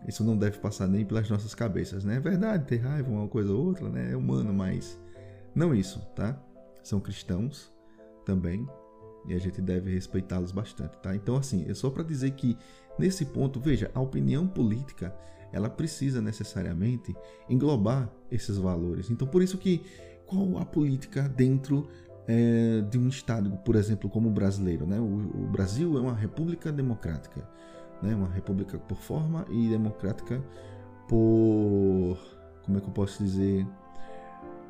Isso 0.07 0.23
não 0.23 0.37
deve 0.37 0.57
passar 0.59 0.87
nem 0.87 1.05
pelas 1.05 1.29
nossas 1.29 1.55
cabeças, 1.55 2.03
né? 2.03 2.17
É 2.17 2.19
verdade, 2.19 2.65
ter 2.65 2.77
raiva, 2.77 3.09
uma 3.09 3.27
coisa 3.27 3.53
ou 3.53 3.67
outra, 3.67 3.89
né? 3.89 4.11
É 4.11 4.15
humano, 4.15 4.53
mas 4.53 4.99
não 5.55 5.73
isso, 5.73 5.99
tá? 6.15 6.37
São 6.83 6.99
cristãos 6.99 7.71
também 8.25 8.67
e 9.27 9.33
a 9.33 9.39
gente 9.39 9.61
deve 9.61 9.93
respeitá-los 9.93 10.51
bastante, 10.51 10.97
tá? 10.97 11.15
Então, 11.15 11.35
assim, 11.35 11.65
é 11.69 11.73
só 11.73 11.89
para 11.89 12.03
dizer 12.03 12.31
que 12.31 12.57
nesse 12.97 13.25
ponto, 13.25 13.59
veja, 13.59 13.91
a 13.93 13.99
opinião 13.99 14.47
política 14.47 15.13
ela 15.51 15.69
precisa 15.69 16.21
necessariamente 16.21 17.15
englobar 17.49 18.09
esses 18.31 18.57
valores. 18.57 19.09
Então, 19.09 19.27
por 19.27 19.41
isso 19.41 19.57
que 19.57 19.83
qual 20.25 20.57
a 20.57 20.65
política 20.65 21.27
dentro 21.27 21.87
é, 22.27 22.81
de 22.89 22.97
um 22.97 23.07
estado, 23.07 23.49
por 23.63 23.75
exemplo, 23.75 24.09
como 24.09 24.27
o 24.27 24.31
brasileiro, 24.31 24.85
né? 24.85 24.99
O, 24.99 25.03
o, 25.43 25.47
Brasil 25.47 25.97
é 25.97 26.01
uma 26.01 26.13
república 26.13 26.71
democrática, 26.71 27.47
né? 28.01 28.15
Uma 28.15 28.29
república 28.29 28.77
por 28.77 28.97
forma 28.97 29.45
e 29.49 29.69
democrática 29.69 30.43
por, 31.07 32.17
como 32.65 32.77
é 32.77 32.81
que 32.81 32.87
eu 32.87 32.93
posso 32.93 33.23
dizer, 33.23 33.65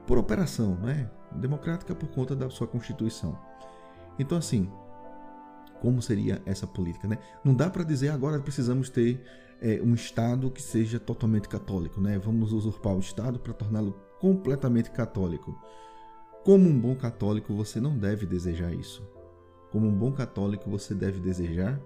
por 0.05 0.17
operação, 0.17 0.75
né? 0.75 1.09
Democrática 1.31 1.93
por 1.93 2.09
conta 2.09 2.35
da 2.35 2.49
sua 2.49 2.67
constituição. 2.67 3.37
Então, 4.17 4.37
assim, 4.37 4.71
como 5.81 6.01
seria 6.01 6.41
essa 6.45 6.65
política, 6.65 7.07
né? 7.07 7.17
Não 7.43 7.53
dá 7.53 7.69
para 7.69 7.83
dizer 7.83 8.09
agora 8.09 8.39
precisamos 8.39 8.89
ter 8.89 9.23
é, 9.61 9.81
um 9.83 9.93
Estado 9.93 10.49
que 10.49 10.61
seja 10.61 10.99
totalmente 10.99 11.47
católico, 11.47 11.99
né? 11.99 12.17
Vamos 12.17 12.53
usurpar 12.53 12.95
o 12.95 12.99
Estado 12.99 13.39
para 13.39 13.53
torná-lo 13.53 13.93
completamente 14.19 14.91
católico. 14.91 15.55
Como 16.43 16.69
um 16.69 16.79
bom 16.79 16.95
católico, 16.95 17.53
você 17.53 17.79
não 17.79 17.97
deve 17.97 18.25
desejar 18.25 18.73
isso. 18.73 19.03
Como 19.71 19.85
um 19.87 19.93
bom 19.93 20.11
católico, 20.11 20.69
você 20.69 20.95
deve 20.95 21.19
desejar 21.19 21.79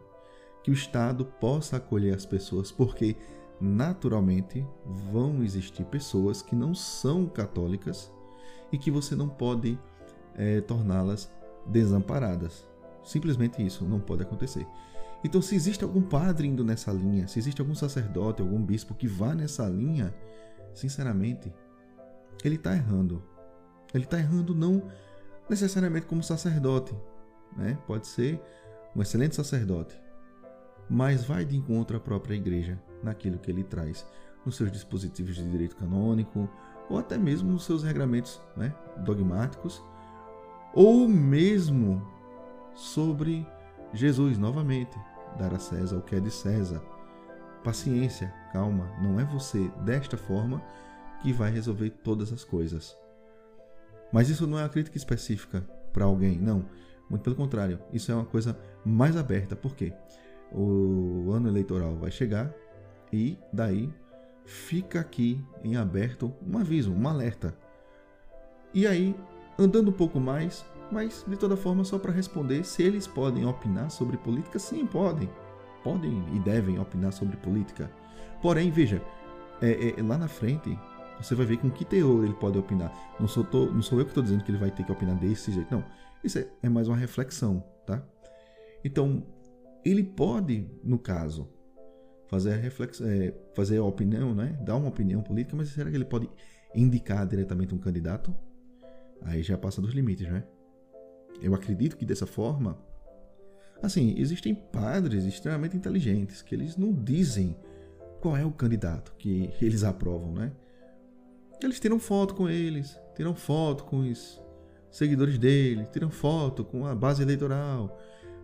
que 0.64 0.72
o 0.72 0.74
Estado 0.74 1.26
possa 1.26 1.78
acolher 1.78 2.16
as 2.16 2.26
pessoas, 2.26 2.72
porque 2.72 3.16
naturalmente 3.60 4.66
vão 4.86 5.44
existir 5.44 5.86
pessoas 5.86 6.42
que 6.42 6.56
não 6.56 6.74
são 6.74 7.28
católicas 7.28 8.12
e 8.72 8.78
que 8.78 8.90
você 8.90 9.16
não 9.16 9.30
pode 9.30 9.78
é, 10.36 10.62
torná-las 10.62 11.32
desamparadas. 11.66 12.68
Simplesmente 13.04 13.64
isso 13.66 13.86
não 13.86 14.00
pode 14.00 14.24
acontecer. 14.24 14.66
Então, 15.24 15.42
se 15.42 15.56
existe 15.56 15.84
algum 15.84 16.02
padre 16.02 16.48
indo 16.48 16.64
nessa 16.64 16.92
linha, 16.92 17.28
se 17.28 17.38
existe 17.38 17.62
algum 17.62 17.76
sacerdote, 17.76 18.42
algum 18.42 18.62
bispo 18.62 18.96
que 18.96 19.08
vá 19.08 19.36
nessa 19.36 19.68
linha, 19.68 20.14
sinceramente, 20.74 21.54
ele 22.44 22.56
está 22.56 22.76
errando. 22.76 23.24
Ele 23.94 24.04
está 24.04 24.18
errando 24.18 24.56
não 24.56 24.90
necessariamente 25.48 26.08
como 26.08 26.24
sacerdote, 26.24 26.96
né? 27.56 27.78
Pode 27.86 28.08
ser 28.08 28.42
um 28.96 29.02
excelente 29.02 29.36
sacerdote, 29.36 30.00
mas 30.92 31.24
vai 31.24 31.46
de 31.46 31.56
encontro 31.56 31.96
à 31.96 32.00
própria 32.02 32.36
igreja 32.36 32.78
naquilo 33.02 33.40
que 33.40 33.50
ele 33.50 33.64
traz, 33.64 34.06
nos 34.46 34.58
seus 34.58 34.70
dispositivos 34.70 35.38
de 35.38 35.50
direito 35.50 35.78
canônico 35.78 36.50
ou 36.90 36.98
até 36.98 37.18
mesmo 37.18 37.50
nos 37.50 37.64
seus 37.64 37.82
regramentos 37.82 38.42
né, 38.58 38.76
dogmáticos, 38.98 39.82
ou 40.74 41.08
mesmo 41.08 42.06
sobre 42.76 43.48
Jesus 43.94 44.38
novamente 44.38 45.00
dar 45.40 45.54
a 45.54 45.60
César 45.60 45.98
o 45.98 46.02
que 46.02 46.16
é 46.16 46.20
de 46.20 46.30
César. 46.30 46.82
Paciência, 47.64 48.34
calma, 48.52 48.92
não 49.02 49.18
é 49.18 49.24
você 49.24 49.70
desta 49.86 50.18
forma 50.18 50.62
que 51.22 51.32
vai 51.32 51.52
resolver 51.52 51.90
todas 52.04 52.34
as 52.34 52.44
coisas. 52.44 52.98
Mas 54.12 54.28
isso 54.28 54.46
não 54.46 54.60
é 54.60 54.64
uma 54.64 54.70
crítica 54.70 54.98
específica 54.98 55.62
para 55.94 56.04
alguém, 56.04 56.38
não. 56.38 56.66
Muito 57.10 57.24
pelo 57.24 57.36
contrário, 57.36 57.80
isso 57.94 58.12
é 58.12 58.16
uma 58.16 58.26
coisa 58.26 58.60
mais 58.84 59.16
aberta, 59.16 59.56
porque 59.56 59.94
o 60.52 61.32
ano 61.32 61.48
eleitoral 61.48 61.96
vai 61.96 62.12
chegar 62.12 62.54
e 63.12 63.38
daí 63.52 63.94
fica 64.46 65.00
aqui 65.00 65.44
em 65.64 65.76
aberto 65.76 66.34
um 66.46 66.58
aviso, 66.58 66.94
um 66.94 67.08
alerta. 67.08 67.56
E 68.74 68.88
aí, 68.88 69.16
andando 69.58 69.90
um 69.90 69.94
pouco 69.94 70.20
mais, 70.20 70.66
mas, 70.92 71.26
de 71.28 71.38
toda 71.38 71.56
forma, 71.56 71.84
só 71.84 71.98
para 71.98 72.12
responder 72.12 72.66
se 72.66 72.84
eles 72.84 73.08
podem 73.08 73.46
opinar 73.46 73.90
sobre 73.90 74.18
política, 74.18 74.60
sim, 74.60 74.86
podem. 74.86 75.30
Podem 75.84 76.24
e 76.36 76.40
devem 76.40 76.80
opinar 76.80 77.14
sobre 77.14 77.38
política. 77.38 77.90
Porém, 78.42 78.70
veja, 78.72 79.02
é, 79.62 80.00
é, 80.00 80.04
lá 80.04 80.18
na 80.18 80.28
frente, 80.28 80.78
você 81.20 81.36
vai 81.36 81.46
ver 81.46 81.58
com 81.58 81.70
que 81.70 81.86
teor 81.86 82.24
ele 82.24 82.34
pode 82.34 82.58
opinar. 82.58 82.92
Não 83.20 83.28
sou, 83.28 83.44
tô, 83.44 83.66
não 83.66 83.82
sou 83.82 84.00
eu 84.00 84.06
que 84.06 84.12
estou 84.12 84.24
dizendo 84.24 84.44
que 84.44 84.52
ele 84.52 84.58
vai 84.58 84.72
ter 84.72 84.84
que 84.84 84.92
opinar 84.92 85.16
desse 85.16 85.52
jeito, 85.52 85.74
não. 85.74 85.84
Isso 86.24 86.40
é, 86.40 86.48
é 86.64 86.70
mais 86.70 86.88
uma 86.88 86.98
reflexão, 86.98 87.64
tá? 87.86 88.04
Então, 88.84 89.24
ele 89.84 90.04
pode, 90.04 90.70
no 90.84 91.00
caso, 91.00 91.50
fazer 92.28 92.54
a 92.54 92.58
reflexão, 92.58 93.08
é, 93.08 93.34
fazer 93.54 93.78
a 93.78 93.84
opinião, 93.84 94.34
né? 94.34 94.58
Dar 94.64 94.78
uma 94.78 94.88
opinião 94.88 95.22
política, 95.22 95.56
mas 95.56 95.70
será 95.70 95.90
que 95.90 95.98
ele 95.98 96.06
pode 96.06 96.30
indicar 96.74 97.28
diretamente 97.28 97.76
um 97.76 97.78
candidato? 97.78 98.34
Aí 99.22 99.44
já 99.44 99.58
passa 99.58 99.82
dos 99.82 99.94
limites, 99.94 100.28
né? 100.30 100.44
Eu 101.42 101.54
acredito 101.54 101.98
que 101.98 102.06
dessa 102.06 102.26
forma, 102.26 102.78
assim, 103.82 104.16
existem 104.18 104.54
padres 104.56 105.26
extremamente 105.26 105.76
inteligentes 105.76 106.42
que 106.42 106.56
eles 106.56 106.78
não 106.78 106.94
dizem 106.94 107.58
qual 108.22 108.38
é 108.38 108.46
o 108.46 108.52
candidato 108.52 109.14
que 109.18 109.52
eles 109.62 109.84
aprovam, 109.84 110.32
né? 110.32 110.52
Eles 111.62 111.80
tiram 111.80 112.00
foto 112.00 112.34
com 112.34 112.50
eles, 112.50 113.00
tiram 113.16 113.36
foto 113.36 113.84
com 113.84 114.00
os 114.00 114.42
seguidores 114.90 115.38
dele, 115.38 115.86
tiram 115.92 116.10
foto 116.10 116.64
com 116.64 116.86
a 116.86 116.96
base 116.96 117.22
eleitoral, 117.22 118.00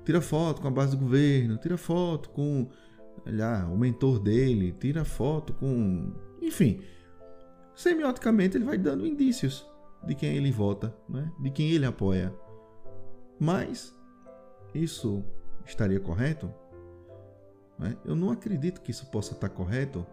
tira 0.07 0.21
foto 0.21 0.61
com 0.61 0.69
a 0.69 0.71
base 0.71 0.95
do 0.95 1.03
governo, 1.03 1.57
tira 1.57 1.77
foto 1.77 2.29
com 2.29 2.69
lá, 3.25 3.67
o 3.69 3.77
mentor 3.77 4.19
dele, 4.19 4.71
tira 4.71 5.03
foto 5.03 5.51
com, 5.51 6.13
enfim, 6.41 6.79
semioticamente 7.75 8.55
ele 8.55 8.63
vai 8.63 8.77
dando 8.77 9.05
indícios 9.05 9.69
de 10.05 10.15
quem 10.15 10.37
ele 10.37 10.49
vota, 10.49 10.95
né? 11.09 11.29
de 11.41 11.51
quem 11.51 11.71
ele 11.71 11.85
apoia. 11.85 12.33
Mas 13.37 13.93
isso 14.73 15.25
estaria 15.65 15.99
correto? 15.99 16.49
Né? 17.77 17.97
Eu 18.05 18.15
não 18.15 18.31
acredito 18.31 18.79
que 18.79 18.91
isso 18.91 19.11
possa 19.11 19.33
estar 19.33 19.49
correto 19.49 20.07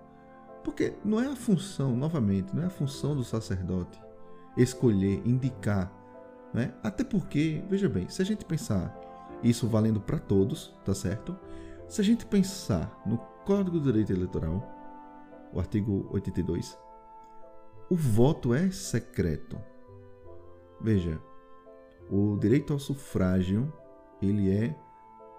Porque 0.65 0.95
não 1.05 1.21
é 1.21 1.29
a 1.29 1.37
função, 1.37 1.97
novamente, 1.97 2.53
não 2.53 2.65
é 2.65 2.67
a 2.67 2.71
função 2.71 3.15
do 3.15 3.23
sacerdote 3.23 4.03
escolher, 4.57 5.23
indicar, 5.25 5.93
né? 6.53 6.75
Até 6.83 7.05
porque, 7.05 7.63
veja 7.69 7.89
bem, 7.89 8.09
se 8.09 8.21
a 8.23 8.25
gente 8.25 8.45
pensar 8.45 9.04
isso 9.45 9.69
valendo 9.69 10.01
para 10.01 10.19
todos, 10.19 10.75
tá 10.85 10.95
certo? 10.95 11.37
Se 11.89 12.01
a 12.01 12.05
gente 12.05 12.25
pensar 12.25 13.01
no 13.05 13.19
Código 13.45 13.79
do 13.79 13.93
Direito 13.93 14.13
Eleitoral, 14.13 14.67
o 15.53 15.61
artigo 15.61 16.09
82, 16.11 16.77
o 17.91 17.95
voto 17.95 18.55
é 18.55 18.71
secreto. 18.71 19.59
Veja, 20.81 21.21
o 22.11 22.37
direito 22.39 22.73
ao 22.73 22.79
sufrágio, 22.79 23.73
ele 24.21 24.51
é 24.51 24.75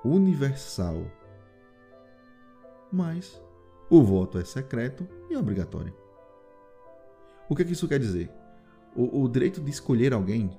universal. 0.03 1.05
Mas 2.91 3.41
o 3.89 4.03
voto 4.03 4.38
é 4.38 4.45
secreto 4.45 5.07
e 5.29 5.35
obrigatório. 5.35 5.93
O 7.50 7.55
que, 7.55 7.63
é 7.63 7.65
que 7.65 7.74
isso 7.74 7.88
quer 7.88 8.00
dizer? 8.00 8.31
O, 8.95 9.24
o 9.24 9.29
direito 9.29 9.62
de 9.62 9.69
escolher 9.69 10.13
alguém 10.13 10.57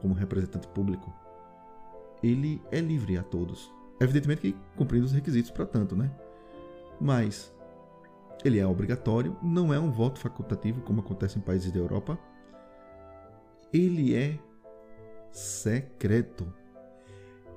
como 0.00 0.14
representante 0.14 0.66
público, 0.68 1.12
ele 2.22 2.60
é 2.70 2.80
livre 2.80 3.16
a 3.16 3.22
todos. 3.22 3.72
Evidentemente 4.00 4.40
que 4.40 4.56
cumprindo 4.76 5.06
os 5.06 5.12
requisitos 5.12 5.50
para 5.50 5.66
tanto, 5.66 5.96
né? 5.96 6.10
Mas 7.00 7.52
ele 8.44 8.58
é 8.58 8.66
obrigatório, 8.66 9.36
não 9.42 9.72
é 9.74 9.78
um 9.78 9.90
voto 9.90 10.18
facultativo 10.20 10.80
como 10.82 11.00
acontece 11.00 11.38
em 11.38 11.42
países 11.42 11.72
da 11.72 11.78
Europa. 11.78 12.18
Ele 13.72 14.14
é 14.14 14.38
secreto. 15.30 16.52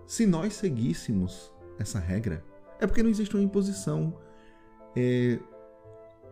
Se 0.06 0.26
nós 0.26 0.54
seguíssemos 0.54 1.54
essa 1.80 2.00
regra, 2.00 2.44
é 2.80 2.88
porque 2.88 3.04
não 3.04 3.10
existe 3.10 3.36
uma 3.36 3.44
imposição 3.44 4.18
é, 4.96 5.40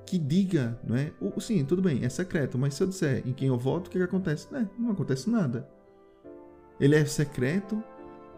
que 0.05 0.17
diga, 0.17 0.79
não 0.83 0.95
é? 0.95 1.13
O, 1.21 1.39
sim, 1.39 1.63
tudo 1.63 1.81
bem, 1.81 2.03
é 2.03 2.09
secreto, 2.09 2.57
mas 2.57 2.73
se 2.73 2.83
eu 2.83 2.87
disser 2.87 3.25
em 3.27 3.31
quem 3.31 3.47
eu 3.47 3.57
voto, 3.57 3.87
o 3.87 3.89
que, 3.91 3.97
que 3.97 4.03
acontece? 4.03 4.47
É, 4.53 4.67
não 4.77 4.91
acontece 4.91 5.29
nada. 5.29 5.69
Ele 6.79 6.95
é 6.95 7.05
secreto 7.05 7.81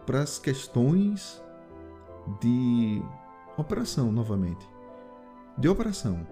para 0.06 0.22
as 0.22 0.38
questões 0.38 1.42
de 2.40 3.02
operação, 3.56 4.10
novamente. 4.10 4.68
De 5.58 5.68
operação. 5.68 6.26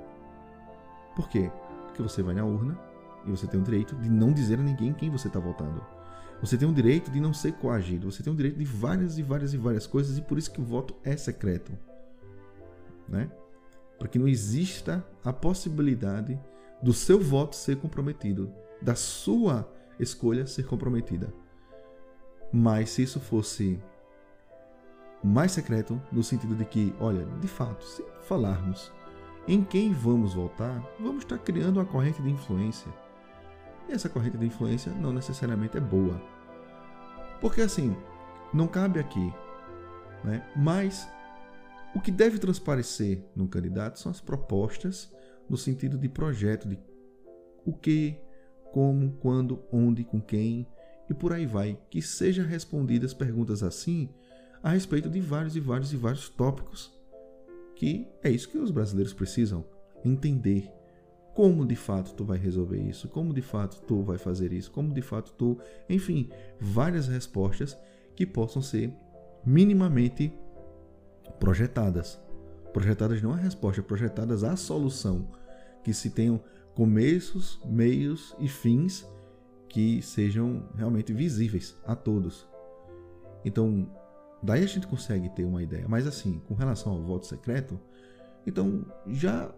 Por 1.14 1.28
quê? 1.28 1.50
Porque 1.86 2.02
você 2.02 2.22
vai 2.22 2.34
na 2.34 2.44
urna 2.44 2.78
e 3.26 3.30
você 3.30 3.46
tem 3.46 3.60
o 3.60 3.62
direito 3.62 3.94
de 3.96 4.08
não 4.08 4.32
dizer 4.32 4.58
a 4.58 4.62
ninguém 4.62 4.92
quem 4.92 5.10
você 5.10 5.28
está 5.28 5.38
votando. 5.38 5.84
Você 6.40 6.56
tem 6.56 6.68
o 6.68 6.72
direito 6.72 7.10
de 7.10 7.20
não 7.20 7.34
ser 7.34 7.52
coagido. 7.52 8.10
Você 8.10 8.22
tem 8.22 8.32
o 8.32 8.36
direito 8.36 8.58
de 8.58 8.64
várias 8.64 9.18
e 9.18 9.22
várias 9.22 9.52
e 9.52 9.58
várias 9.58 9.86
coisas 9.86 10.16
e 10.16 10.22
por 10.22 10.38
isso 10.38 10.50
que 10.50 10.60
o 10.60 10.64
voto 10.64 10.94
é 11.04 11.16
secreto. 11.16 11.72
Né? 13.08 13.30
Para 13.98 14.08
que 14.08 14.18
não 14.18 14.26
exista 14.26 15.04
a 15.22 15.32
possibilidade 15.32 16.40
do 16.82 16.94
seu 16.94 17.20
voto 17.20 17.54
ser 17.54 17.76
comprometido, 17.76 18.50
da 18.80 18.94
sua 18.94 19.70
escolha 19.98 20.46
ser 20.46 20.64
comprometida. 20.64 21.32
Mas 22.52 22.90
se 22.90 23.02
isso 23.02 23.21
fosse 23.21 23.80
mais 25.23 25.52
secreto, 25.52 26.00
no 26.11 26.23
sentido 26.23 26.54
de 26.54 26.64
que, 26.64 26.95
olha, 26.99 27.25
de 27.40 27.49
fato, 27.49 27.85
se 27.85 28.04
falarmos 28.23 28.92
em 29.47 29.62
quem 29.64 29.92
vamos 29.92 30.35
votar, 30.35 30.83
vamos 30.99 31.25
estar 31.25 31.38
criando 31.38 31.78
uma 31.78 31.85
corrente 31.85 32.23
de 32.23 32.30
influência. 32.30 32.92
E 33.88 33.92
essa 33.92 34.09
corrente 34.09 34.38
de 34.38 34.47
influência 34.47 34.92
não 34.92 35.12
necessariamente 35.12 35.76
é 35.76 35.80
boa. 35.80 36.21
Porque 37.40 37.61
assim, 37.61 37.97
não 38.52 38.66
cabe 38.66 39.00
aqui, 39.00 39.33
né? 40.25 40.47
Mas 40.57 41.09
o 41.95 42.00
que 42.00 42.11
deve 42.11 42.38
transparecer 42.38 43.25
no 43.35 43.49
candidato 43.49 43.99
são 43.99 44.11
as 44.11 44.21
propostas 44.21 45.12
no 45.49 45.57
sentido 45.57 45.99
de 45.99 46.09
projeto, 46.09 46.69
de 46.69 46.78
o 47.65 47.73
que, 47.73 48.21
como, 48.73 49.13
quando, 49.21 49.65
onde, 49.73 50.04
com 50.04 50.21
quem 50.21 50.67
e 51.10 51.14
por 51.14 51.32
aí 51.32 51.44
vai, 51.44 51.76
que 51.90 52.00
sejam 52.00 52.46
respondidas 52.46 53.12
perguntas 53.12 53.64
assim 53.64 54.08
a 54.62 54.70
respeito 54.70 55.10
de 55.10 55.20
vários 55.20 55.56
e 55.56 55.60
vários 55.60 55.92
e 55.92 55.96
vários 55.96 56.28
tópicos, 56.28 56.92
que 57.75 58.06
é 58.23 58.30
isso 58.30 58.49
que 58.49 58.58
os 58.58 58.70
brasileiros 58.70 59.12
precisam 59.12 59.64
entender. 60.04 60.70
Como 61.34 61.66
de 61.66 61.75
fato 61.75 62.14
tu 62.14 62.25
vai 62.25 62.38
resolver 62.38 62.80
isso, 62.80 63.08
como 63.08 63.34
de 63.34 63.42
fato 63.42 63.82
tu 63.82 64.02
vai 64.02 64.18
fazer 64.18 64.52
isso, 64.52 64.70
como 64.70 64.94
de 64.94 65.02
fato 65.02 65.32
tu, 65.32 65.58
enfim, 65.88 66.30
várias 66.60 67.08
respostas 67.08 67.76
que 68.14 68.25
possam 68.25 68.62
ser 68.62 68.92
minimamente 69.44 70.32
projetadas. 71.40 72.20
Projetadas 72.73 73.20
não 73.20 73.32
a 73.32 73.36
resposta, 73.36 73.82
projetadas 73.82 74.44
a 74.44 74.54
solução, 74.54 75.28
que 75.82 75.92
se 75.92 76.10
tenham 76.10 76.40
começos, 76.75 77.60
meios 77.64 78.36
e 78.38 78.46
fins 78.46 79.08
que 79.71 80.02
sejam 80.02 80.65
realmente 80.75 81.13
visíveis 81.13 81.76
a 81.87 81.95
todos. 81.95 82.47
Então, 83.45 83.89
daí 84.43 84.63
a 84.65 84.67
gente 84.67 84.87
consegue 84.87 85.30
ter 85.30 85.45
uma 85.45 85.63
ideia. 85.63 85.87
Mas 85.89 86.06
assim, 86.06 86.41
com 86.47 86.54
relação 86.54 86.93
ao 86.93 87.02
voto 87.02 87.26
secreto, 87.26 87.80
então 88.45 88.85
já 89.06 89.50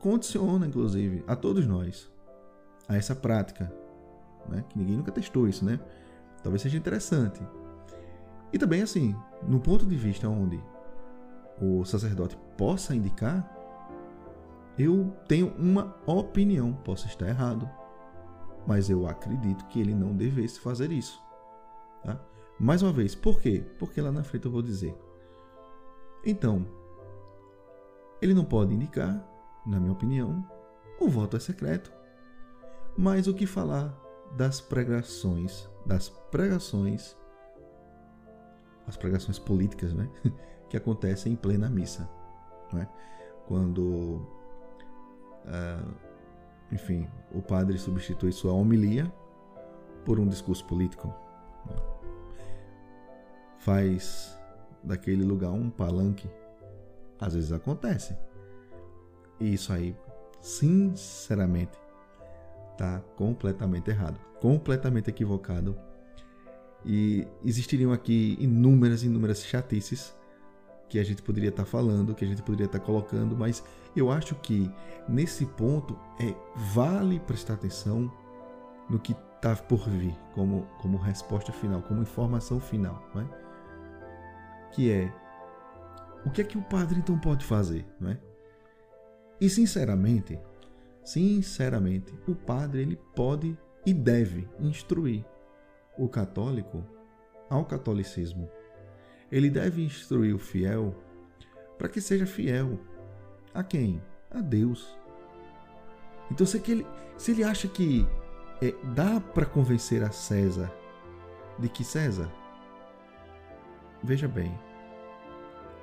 condiciona, 0.00 0.66
inclusive, 0.66 1.24
a 1.26 1.36
todos 1.36 1.66
nós 1.66 2.12
a 2.88 2.96
essa 2.96 3.14
prática, 3.14 3.72
né? 4.48 4.64
que 4.68 4.76
ninguém 4.76 4.96
nunca 4.96 5.12
testou 5.12 5.48
isso, 5.48 5.64
né? 5.64 5.80
Talvez 6.42 6.60
seja 6.60 6.76
interessante. 6.76 7.40
E 8.52 8.58
também 8.58 8.82
assim, 8.82 9.16
no 9.48 9.60
ponto 9.60 9.86
de 9.86 9.96
vista 9.96 10.28
onde 10.28 10.62
o 11.62 11.84
sacerdote 11.84 12.36
possa 12.58 12.94
indicar, 12.94 13.50
eu 14.76 15.16
tenho 15.28 15.54
uma 15.56 15.96
opinião, 16.06 16.72
posso 16.84 17.06
estar 17.06 17.28
errado, 17.28 17.70
mas 18.66 18.88
eu 18.88 19.06
acredito 19.06 19.66
que 19.66 19.80
ele 19.80 19.94
não 19.94 20.14
devesse 20.14 20.60
fazer 20.60 20.90
isso. 20.92 21.20
Tá? 22.02 22.20
Mais 22.58 22.82
uma 22.82 22.92
vez, 22.92 23.14
por 23.14 23.40
quê? 23.40 23.64
Porque 23.78 24.00
lá 24.00 24.12
na 24.12 24.22
frente 24.22 24.46
eu 24.46 24.52
vou 24.52 24.62
dizer. 24.62 24.96
Então, 26.24 26.66
ele 28.22 28.32
não 28.32 28.44
pode 28.44 28.72
indicar, 28.74 29.22
na 29.66 29.78
minha 29.78 29.92
opinião, 29.92 30.48
o 31.00 31.08
voto 31.08 31.36
é 31.36 31.40
secreto. 31.40 31.92
Mas 32.96 33.26
o 33.26 33.34
que 33.34 33.46
falar 33.46 33.94
das 34.36 34.60
pregações, 34.60 35.68
das 35.84 36.08
pregações, 36.08 37.16
as 38.86 38.96
pregações 38.96 39.38
políticas, 39.38 39.92
né? 39.92 40.08
que 40.68 40.76
acontecem 40.76 41.32
em 41.32 41.36
plena 41.36 41.68
missa. 41.68 42.08
Né? 42.72 42.88
Quando, 43.46 44.26
uh, 45.44 45.94
enfim, 46.74 47.06
o 47.32 47.40
padre 47.40 47.78
substitui 47.78 48.32
sua 48.32 48.52
homilia 48.52 49.10
por 50.04 50.18
um 50.18 50.26
discurso 50.26 50.66
político. 50.66 51.14
Faz 53.58 54.36
daquele 54.82 55.22
lugar 55.22 55.52
um 55.52 55.70
palanque. 55.70 56.28
Às 57.20 57.34
vezes 57.34 57.52
acontece. 57.52 58.16
E 59.38 59.54
isso 59.54 59.72
aí, 59.72 59.96
sinceramente, 60.40 61.78
está 62.72 63.00
completamente 63.16 63.88
errado, 63.90 64.18
completamente 64.40 65.08
equivocado. 65.08 65.78
E 66.84 67.26
existiriam 67.44 67.92
aqui 67.92 68.36
inúmeras, 68.40 69.04
inúmeras 69.04 69.44
chatices 69.44 70.14
que 70.94 70.98
a 71.00 71.04
gente 71.04 71.22
poderia 71.22 71.48
estar 71.48 71.64
tá 71.64 71.68
falando, 71.68 72.14
que 72.14 72.24
a 72.24 72.28
gente 72.28 72.40
poderia 72.40 72.66
estar 72.66 72.78
tá 72.78 72.84
colocando, 72.84 73.36
mas 73.36 73.64
eu 73.96 74.12
acho 74.12 74.36
que 74.36 74.70
nesse 75.08 75.44
ponto 75.44 75.98
é 76.20 76.32
vale 76.72 77.18
prestar 77.18 77.54
atenção 77.54 78.08
no 78.88 79.00
que 79.00 79.10
está 79.34 79.56
por 79.56 79.88
vir 79.88 80.16
como, 80.32 80.68
como 80.80 80.96
resposta 80.96 81.50
final, 81.50 81.82
como 81.82 82.00
informação 82.00 82.60
final, 82.60 83.04
não 83.12 83.22
é? 83.22 83.26
que 84.70 84.88
é 84.88 85.12
o 86.24 86.30
que 86.30 86.42
é 86.42 86.44
que 86.44 86.56
o 86.56 86.62
padre 86.62 87.00
então 87.00 87.18
pode 87.18 87.44
fazer, 87.44 87.84
não 87.98 88.12
é? 88.12 88.18
E 89.40 89.50
sinceramente, 89.50 90.38
sinceramente, 91.04 92.14
o 92.28 92.36
padre 92.36 92.82
ele 92.82 92.96
pode 93.16 93.58
e 93.84 93.92
deve 93.92 94.48
instruir 94.60 95.24
o 95.98 96.08
católico 96.08 96.84
ao 97.50 97.64
catolicismo 97.64 98.48
ele 99.30 99.50
deve 99.50 99.82
instruir 99.84 100.34
o 100.34 100.38
fiel 100.38 100.94
para 101.78 101.88
que 101.88 102.00
seja 102.00 102.26
fiel. 102.26 102.78
A 103.52 103.62
quem? 103.62 104.02
A 104.30 104.40
Deus. 104.40 104.96
Então, 106.30 106.46
se, 106.46 106.58
ele, 106.70 106.86
se 107.16 107.32
ele 107.32 107.44
acha 107.44 107.68
que 107.68 108.06
é, 108.60 108.72
dá 108.94 109.20
para 109.20 109.46
convencer 109.46 110.02
a 110.02 110.10
César 110.10 110.72
de 111.58 111.68
que 111.68 111.84
César, 111.84 112.30
veja 114.02 114.26
bem, 114.26 114.58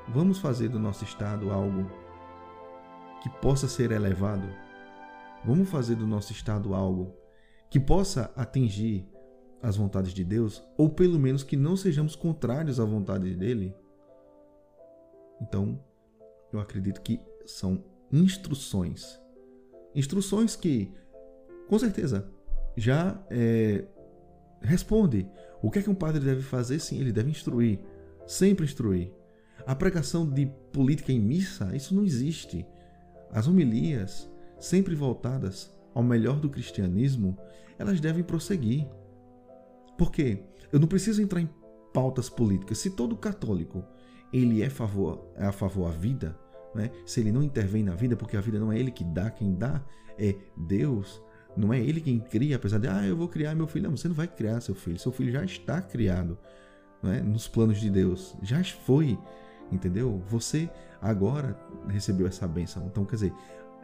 vamos 0.09 0.39
fazer 0.39 0.67
do 0.69 0.79
nosso 0.79 1.03
Estado 1.03 1.51
algo 1.51 1.89
que 3.21 3.29
possa 3.29 3.67
ser 3.67 3.91
elevado. 3.91 4.47
Vamos 5.45 5.69
fazer 5.69 5.95
do 5.95 6.07
nosso 6.07 6.31
Estado 6.31 6.73
algo 6.73 7.15
que 7.69 7.79
possa 7.79 8.31
atingir 8.35 9.07
as 9.61 9.75
vontades 9.75 10.13
de 10.13 10.23
Deus, 10.23 10.63
ou 10.77 10.89
pelo 10.89 11.19
menos 11.19 11.43
que 11.43 11.55
não 11.55 11.75
sejamos 11.75 12.15
contrários 12.15 12.79
à 12.79 12.85
vontade 12.85 13.35
dele. 13.35 13.75
Então, 15.41 15.79
eu 16.51 16.59
acredito 16.59 17.01
que 17.01 17.19
são 17.45 17.83
instruções 18.11 19.21
Instruções 19.93 20.55
que, 20.55 20.91
com 21.67 21.77
certeza, 21.77 22.25
já 22.77 23.21
é, 23.29 23.83
responde. 24.61 25.27
O 25.61 25.69
que 25.69 25.79
é 25.79 25.81
que 25.81 25.89
um 25.89 25.95
padre 25.95 26.23
deve 26.23 26.41
fazer? 26.41 26.79
Sim, 26.79 26.99
ele 26.99 27.11
deve 27.11 27.29
instruir. 27.29 27.79
Sempre 28.25 28.65
instruir. 28.65 29.11
A 29.65 29.75
pregação 29.75 30.27
de 30.27 30.45
política 30.71 31.11
em 31.11 31.19
missa, 31.19 31.75
isso 31.75 31.93
não 31.93 32.03
existe. 32.03 32.65
As 33.29 33.47
homilias, 33.47 34.29
sempre 34.59 34.95
voltadas 34.95 35.71
ao 35.93 36.01
melhor 36.01 36.39
do 36.39 36.49
cristianismo, 36.49 37.37
elas 37.77 37.99
devem 37.99 38.23
prosseguir. 38.23 38.87
Por 40.01 40.11
quê? 40.11 40.39
Eu 40.71 40.79
não 40.79 40.87
preciso 40.87 41.21
entrar 41.21 41.39
em 41.39 41.49
pautas 41.93 42.27
políticas. 42.27 42.79
Se 42.79 42.89
todo 42.89 43.15
católico 43.15 43.85
ele 44.33 44.63
é, 44.63 44.67
favor, 44.67 45.31
é 45.35 45.45
a 45.45 45.51
favor 45.51 45.91
da 45.91 45.95
vida, 45.95 46.35
né? 46.73 46.89
se 47.05 47.19
ele 47.19 47.31
não 47.31 47.43
intervém 47.43 47.83
na 47.83 47.93
vida, 47.93 48.15
porque 48.15 48.35
a 48.35 48.41
vida 48.41 48.59
não 48.59 48.71
é 48.71 48.79
ele 48.79 48.89
que 48.89 49.03
dá, 49.03 49.29
quem 49.29 49.53
dá 49.53 49.79
é 50.17 50.33
Deus, 50.57 51.21
não 51.55 51.71
é 51.71 51.79
ele 51.79 52.01
quem 52.01 52.19
cria, 52.19 52.55
apesar 52.55 52.79
de, 52.79 52.87
ah, 52.87 53.05
eu 53.05 53.15
vou 53.15 53.27
criar 53.27 53.53
meu 53.53 53.67
filho. 53.67 53.91
Não, 53.91 53.95
você 53.95 54.07
não 54.07 54.15
vai 54.15 54.27
criar 54.27 54.59
seu 54.59 54.73
filho, 54.73 54.97
seu 54.97 55.11
filho 55.11 55.31
já 55.31 55.45
está 55.45 55.79
criado 55.79 56.35
né? 57.03 57.21
nos 57.21 57.47
planos 57.47 57.79
de 57.79 57.91
Deus, 57.91 58.35
já 58.41 58.63
foi, 58.63 59.19
entendeu? 59.71 60.23
Você 60.29 60.67
agora 60.99 61.55
recebeu 61.87 62.25
essa 62.25 62.47
bênção. 62.47 62.87
Então, 62.87 63.05
quer 63.05 63.17
dizer, 63.17 63.33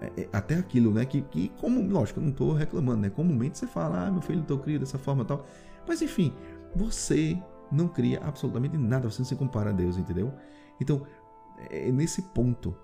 é, 0.02 0.22
é, 0.22 0.30
até 0.34 0.56
aquilo, 0.56 0.92
né? 0.92 1.06
Que, 1.06 1.22
que 1.22 1.50
como, 1.60 1.82
lógico, 1.88 2.20
eu 2.20 2.24
não 2.24 2.32
estou 2.32 2.54
reclamando, 2.54 3.02
né? 3.02 3.10
Comumente 3.12 3.58
você 3.60 3.68
fala, 3.68 4.08
ah, 4.08 4.12
meu 4.12 4.22
filho, 4.22 4.42
estou 4.42 4.58
criado 4.58 4.80
dessa 4.80 4.98
forma 4.98 5.24
tal. 5.24 5.46
Mas 5.88 6.02
enfim, 6.02 6.34
você 6.76 7.42
não 7.72 7.88
cria 7.88 8.20
absolutamente 8.24 8.78
nada, 8.78 9.10
você 9.10 9.20
não 9.20 9.26
se 9.26 9.36
compara 9.36 9.70
a 9.70 9.74
Deus, 9.74 9.98
entendeu? 9.98 10.34
Então, 10.80 11.06
é 11.70 11.92
nesse 11.92 12.22
ponto, 12.22 12.76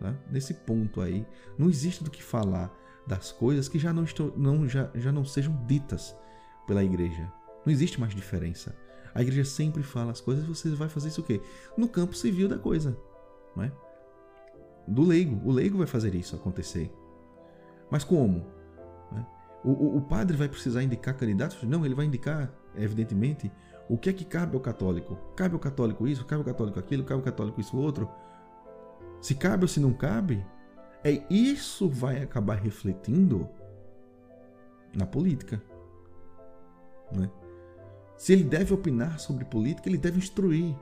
né? 0.00 0.16
nesse 0.30 0.54
ponto 0.54 1.00
aí, 1.00 1.26
não 1.58 1.68
existe 1.68 2.04
do 2.04 2.10
que 2.10 2.22
falar 2.22 2.72
das 3.06 3.32
coisas 3.32 3.68
que 3.68 3.78
já 3.78 3.92
não, 3.92 4.04
estão, 4.04 4.32
não, 4.36 4.68
já, 4.68 4.90
já 4.94 5.10
não 5.10 5.24
sejam 5.24 5.54
ditas 5.66 6.16
pela 6.66 6.84
igreja. 6.84 7.30
Não 7.64 7.72
existe 7.72 8.00
mais 8.00 8.14
diferença. 8.14 8.76
A 9.14 9.22
igreja 9.22 9.44
sempre 9.44 9.82
fala 9.82 10.12
as 10.12 10.20
coisas, 10.20 10.46
você 10.46 10.70
vai 10.70 10.88
fazer 10.88 11.08
isso 11.08 11.20
o 11.20 11.24
quê? 11.24 11.40
No 11.76 11.88
campo 11.88 12.14
civil 12.14 12.48
da 12.48 12.58
coisa, 12.58 12.96
não 13.54 13.64
é? 13.64 13.72
Do 14.86 15.02
leigo. 15.02 15.40
O 15.46 15.52
leigo 15.52 15.78
vai 15.78 15.86
fazer 15.86 16.14
isso 16.14 16.34
acontecer. 16.34 16.92
Mas 17.90 18.04
como? 18.04 18.46
O, 19.64 19.70
o, 19.70 19.96
o 19.98 20.02
padre 20.02 20.36
vai 20.36 20.48
precisar 20.48 20.82
indicar 20.82 21.16
candidatos? 21.16 21.62
Não, 21.62 21.84
ele 21.84 21.94
vai 21.94 22.06
indicar, 22.06 22.52
evidentemente, 22.74 23.50
o 23.88 23.96
que 23.96 24.10
é 24.10 24.12
que 24.12 24.24
cabe 24.24 24.54
ao 24.56 24.60
católico? 24.60 25.16
Cabe 25.36 25.54
ao 25.54 25.60
católico 25.60 26.06
isso? 26.06 26.24
Cabe 26.24 26.40
ao 26.40 26.46
católico 26.46 26.78
aquilo? 26.78 27.04
Cabe 27.04 27.20
ao 27.20 27.24
católico 27.24 27.60
isso 27.60 27.76
outro? 27.76 28.08
Se 29.20 29.34
cabe 29.34 29.64
ou 29.64 29.68
se 29.68 29.78
não 29.78 29.92
cabe? 29.92 30.44
É 31.04 31.22
isso 31.30 31.88
vai 31.88 32.22
acabar 32.22 32.54
refletindo 32.54 33.48
na 34.94 35.06
política. 35.06 35.62
Né? 37.12 37.30
Se 38.16 38.32
ele 38.32 38.44
deve 38.44 38.72
opinar 38.72 39.18
sobre 39.18 39.44
política, 39.44 39.88
ele 39.88 39.98
deve 39.98 40.18
instruir. 40.18 40.76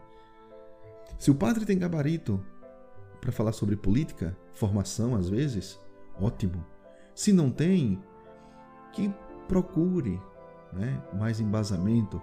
Se 1.19 1.31
o 1.31 1.35
padre 1.35 1.64
tem 1.64 1.79
gabarito 1.79 2.43
para 3.21 3.33
falar 3.33 3.53
sobre 3.53 3.77
política, 3.77 4.37
formação 4.53 5.14
às 5.14 5.29
vezes, 5.29 5.79
ótimo. 6.21 6.64
Se 7.14 7.33
não 7.33 7.51
tem, 7.51 8.03
que 8.92 9.12
procure 9.48 10.20
né, 10.72 11.03
mais 11.12 11.40
embasamento, 11.40 12.20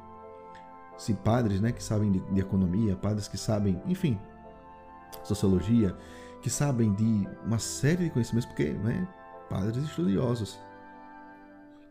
se 0.97 1.13
padres 1.13 1.61
né, 1.61 1.71
que 1.71 1.83
sabem 1.83 2.11
de, 2.11 2.19
de 2.19 2.39
economia, 2.39 2.95
padres 2.95 3.27
que 3.27 3.37
sabem, 3.37 3.81
enfim, 3.85 4.19
sociologia, 5.23 5.95
que 6.41 6.49
sabem 6.49 6.93
de 6.93 7.27
uma 7.45 7.59
série 7.59 8.05
de 8.05 8.09
conhecimentos, 8.09 8.47
porque 8.47 8.71
né, 8.71 9.07
padres 9.49 9.83
estudiosos 9.83 10.59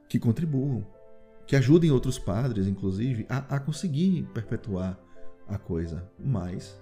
que 0.08 0.18
contribuam, 0.18 0.84
que 1.46 1.56
ajudem 1.56 1.90
outros 1.90 2.18
padres, 2.18 2.66
inclusive, 2.66 3.26
a, 3.28 3.56
a 3.56 3.60
conseguir 3.60 4.24
perpetuar 4.34 4.98
a 5.48 5.58
coisa, 5.58 6.10
mas 6.18 6.80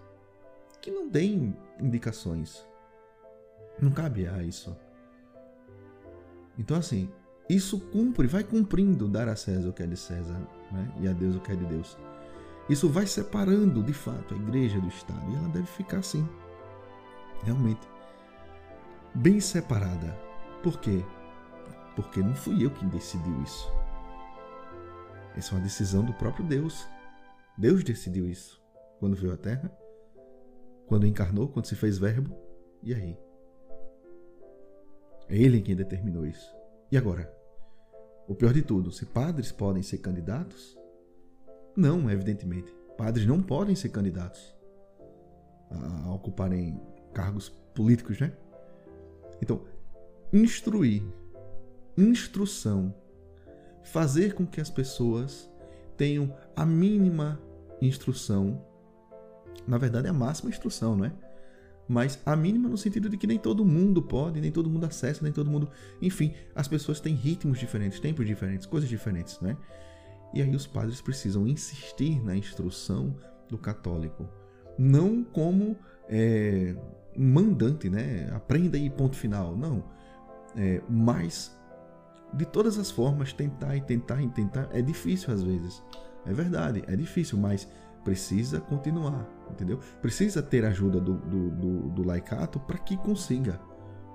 que 0.81 0.91
não 0.91 1.09
deem 1.09 1.57
indicações. 1.81 2.67
Não 3.81 3.91
cabe 3.91 4.27
a 4.27 4.43
isso. 4.43 4.77
Então, 6.59 6.77
assim, 6.77 7.11
isso 7.49 7.79
cumpre, 7.79 8.27
vai 8.27 8.43
cumprindo 8.43 9.07
dar 9.07 9.29
a 9.29 9.37
César 9.37 9.69
o 9.69 9.73
que 9.73 9.83
é 9.83 9.87
de 9.87 9.97
César 9.97 10.41
né? 10.73 10.93
e 11.01 11.09
a 11.09 11.13
Deus 11.13 11.37
o 11.37 11.41
que 11.41 11.53
é 11.53 11.57
de 11.57 11.65
Deus. 11.67 11.97
Isso 12.69 12.89
vai 12.89 13.07
separando, 13.07 13.83
de 13.83 13.93
fato, 13.93 14.33
a 14.33 14.37
igreja 14.37 14.81
do 14.81 14.89
Estado. 14.89 15.31
E 15.31 15.37
ela 15.37 15.49
deve 15.49 15.67
ficar 15.67 15.99
assim. 15.99 16.27
Realmente. 17.43 17.87
Bem 19.15 19.39
separada. 19.39 20.19
Por 20.63 20.81
quê? 20.81 21.05
Porque 21.95 22.21
não 22.21 22.35
fui 22.35 22.65
eu 22.65 22.71
quem 22.71 22.89
decidiu 22.89 23.43
isso. 23.43 23.71
Essa 25.37 25.53
é 25.53 25.59
uma 25.59 25.65
decisão 25.65 26.03
do 26.03 26.15
próprio 26.15 26.47
Deus. 26.47 26.87
Deus 27.59 27.85
decidiu 27.85 28.27
isso. 28.27 28.63
Quando 28.99 29.17
veio 29.17 29.35
à 29.35 29.37
Terra, 29.37 29.71
quando 30.87 31.07
encarnou, 31.07 31.49
quando 31.49 31.67
se 31.67 31.77
fez 31.77 31.99
verbo. 31.99 32.35
E 32.83 32.95
aí? 32.95 33.19
É 35.29 35.37
ele 35.37 35.61
quem 35.61 35.77
determinou 35.77 36.25
isso. 36.25 36.55
E 36.91 36.97
agora? 36.97 37.34
O 38.27 38.35
pior 38.35 38.53
de 38.53 38.63
tudo, 38.63 38.91
se 38.91 39.05
padres 39.05 39.53
podem 39.53 39.83
ser 39.83 39.99
candidatos, 39.99 40.79
não, 41.77 42.11
evidentemente. 42.11 42.75
Padres 42.97 43.27
não 43.27 43.43
podem 43.43 43.75
ser 43.75 43.89
candidatos 43.91 44.55
a 45.71 46.13
ocuparem 46.13 46.81
cargos 47.13 47.49
políticos, 47.75 48.21
né? 48.21 48.33
Então, 49.43 49.63
instruir, 50.33 51.03
instrução, 51.99 52.95
fazer 53.83 54.35
com 54.35 54.47
que 54.47 54.61
as 54.61 54.71
pessoas 54.71 55.51
tenham 55.97 56.35
a 56.57 56.65
mínima 56.65 57.41
instrução, 57.83 58.65
na 59.67 59.79
verdade 59.79 60.09
a 60.09 60.13
máxima 60.13 60.51
instrução, 60.51 60.97
não 60.97 61.05
é? 61.05 61.13
Mas 61.89 62.19
a 62.25 62.35
mínima 62.35 62.69
no 62.69 62.79
sentido 62.79 63.09
de 63.09 63.17
que 63.17 63.27
nem 63.27 63.39
todo 63.39 63.65
mundo 63.65 64.01
pode, 64.01 64.41
nem 64.41 64.51
todo 64.51 64.71
mundo 64.71 64.87
acessa, 64.87 65.23
nem 65.23 65.33
todo 65.33 65.51
mundo. 65.51 65.69
Enfim, 66.01 66.33
as 66.55 66.67
pessoas 66.67 67.01
têm 67.01 67.15
ritmos 67.15 67.59
diferentes, 67.59 68.01
tempos 68.01 68.27
diferentes, 68.27 68.67
coisas 68.67 68.89
diferentes, 68.89 69.39
né? 69.41 69.57
E 70.33 70.43
aí 70.43 70.55
os 70.55 70.67
padres 70.67 71.01
precisam 71.01 71.47
insistir 71.47 72.23
na 72.25 72.35
instrução 72.35 73.15
do 73.49 73.59
católico, 73.59 74.29
não 74.79 75.23
como 75.23 75.77
é, 76.09 76.75
mandante, 77.17 77.89
né? 77.89 78.31
Aprenda 78.33 78.77
aí, 78.77 78.91
ponto 78.91 79.17
final. 79.17 79.57
Não. 79.57 79.85
É, 80.57 80.81
mas, 80.89 81.57
de 82.33 82.45
todas 82.45 82.79
as 82.79 82.91
formas, 82.91 83.33
tentar 83.33 83.77
e 83.77 83.81
tentar 83.81 84.23
e 84.23 84.29
tentar 84.29 84.69
é 84.73 84.81
difícil 84.81 85.33
às 85.33 85.43
vezes. 85.43 85.83
É 86.27 86.33
verdade, 86.33 86.83
é 86.87 86.97
difícil, 86.97 87.39
mas 87.39 87.69
precisa 88.05 88.61
continuar, 88.61 89.27
entendeu? 89.51 89.79
Precisa 90.03 90.43
ter 90.43 90.65
ajuda 90.65 91.01
do, 91.01 91.15
do, 91.15 91.51
do, 91.51 91.89
do 91.91 92.07
laicato 92.07 92.61
para 92.61 92.79
que 92.79 92.97
consiga. 92.97 93.61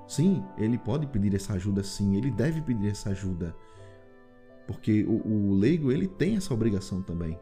Sim, 0.08 0.44
ele 0.58 0.78
pode 0.78 1.08
pedir 1.08 1.36
essa 1.36 1.54
ajuda, 1.54 1.84
sim, 1.84 2.16
ele 2.16 2.32
deve 2.32 2.62
pedir 2.62 2.90
essa 2.90 3.10
ajuda. 3.10 3.56
Porque 4.68 5.04
o, 5.04 5.50
o 5.50 5.54
leigo 5.54 5.92
ele 5.92 6.08
tem 6.08 6.38
essa 6.38 6.54
obrigação 6.54 7.02
também. 7.02 7.40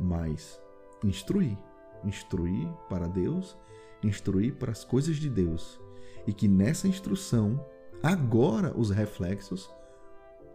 Mas 0.00 0.60
instruir, 1.04 1.56
instruir 2.04 2.68
para 2.88 3.06
Deus, 3.06 3.56
instruir 4.02 4.54
para 4.56 4.72
as 4.72 4.84
coisas 4.84 5.16
de 5.16 5.28
Deus. 5.28 5.80
E 6.26 6.32
que 6.32 6.48
nessa 6.48 6.88
instrução, 6.88 7.64
agora 8.02 8.72
os 8.76 8.90
reflexos 8.90 9.70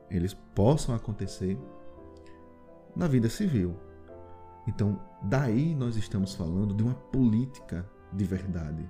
eles 0.09 0.33
possam 0.53 0.93
acontecer 0.93 1.57
na 2.95 3.07
vida 3.07 3.29
civil. 3.29 3.75
Então, 4.67 4.99
daí 5.21 5.75
nós 5.75 5.95
estamos 5.97 6.33
falando 6.33 6.73
de 6.73 6.83
uma 6.83 6.93
política 6.93 7.85
de 8.11 8.23
verdade. 8.23 8.89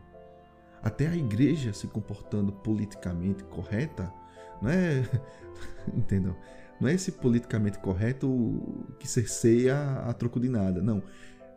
Até 0.82 1.08
a 1.08 1.16
igreja 1.16 1.74
se 1.74 1.88
comportando 1.88 2.52
politicamente 2.52 3.44
correta, 3.46 4.14
não 4.62 4.70
é, 4.70 5.04
entendam? 5.94 6.36
Não 6.80 6.90
é 6.90 6.94
esse 6.94 7.12
politicamente 7.12 7.80
correto 7.80 8.86
que 9.00 9.08
cerceia 9.08 10.02
a 10.06 10.14
troco 10.14 10.40
de 10.40 10.50
nada, 10.50 10.82
não. 10.82 11.02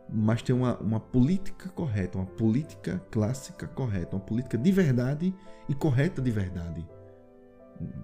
Mas 0.09 0.41
tem 0.41 0.55
uma, 0.55 0.77
uma 0.77 0.99
política 0.99 1.67
correta, 1.69 2.17
uma 2.17 2.25
política 2.25 3.01
clássica 3.11 3.67
correta, 3.67 4.15
uma 4.15 4.21
política 4.21 4.57
de 4.57 4.71
verdade 4.71 5.35
e 5.67 5.75
correta 5.75 6.21
de 6.21 6.31
verdade. 6.31 6.87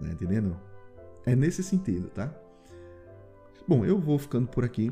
Tá 0.01 0.09
entendendo? 0.09 0.59
É 1.25 1.35
nesse 1.35 1.63
sentido, 1.63 2.09
tá? 2.09 2.33
Bom, 3.65 3.85
eu 3.85 3.97
vou 3.97 4.19
ficando 4.19 4.47
por 4.47 4.65
aqui. 4.65 4.91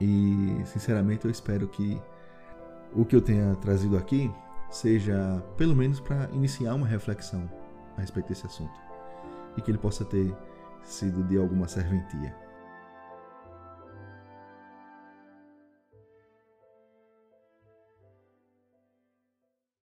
E, 0.00 0.62
sinceramente, 0.64 1.24
eu 1.24 1.30
espero 1.30 1.68
que 1.68 2.00
o 2.94 3.04
que 3.04 3.16
eu 3.16 3.20
tenha 3.20 3.54
trazido 3.56 3.96
aqui 3.96 4.30
seja, 4.70 5.42
pelo 5.56 5.74
menos, 5.74 6.00
para 6.00 6.28
iniciar 6.32 6.74
uma 6.74 6.86
reflexão 6.86 7.48
a 7.96 8.00
respeito 8.00 8.28
desse 8.28 8.46
assunto. 8.46 8.74
E 9.56 9.62
que 9.62 9.70
ele 9.70 9.78
possa 9.78 10.04
ter 10.04 10.34
sido 10.82 11.22
de 11.24 11.38
alguma 11.38 11.68
serventia. 11.68 12.43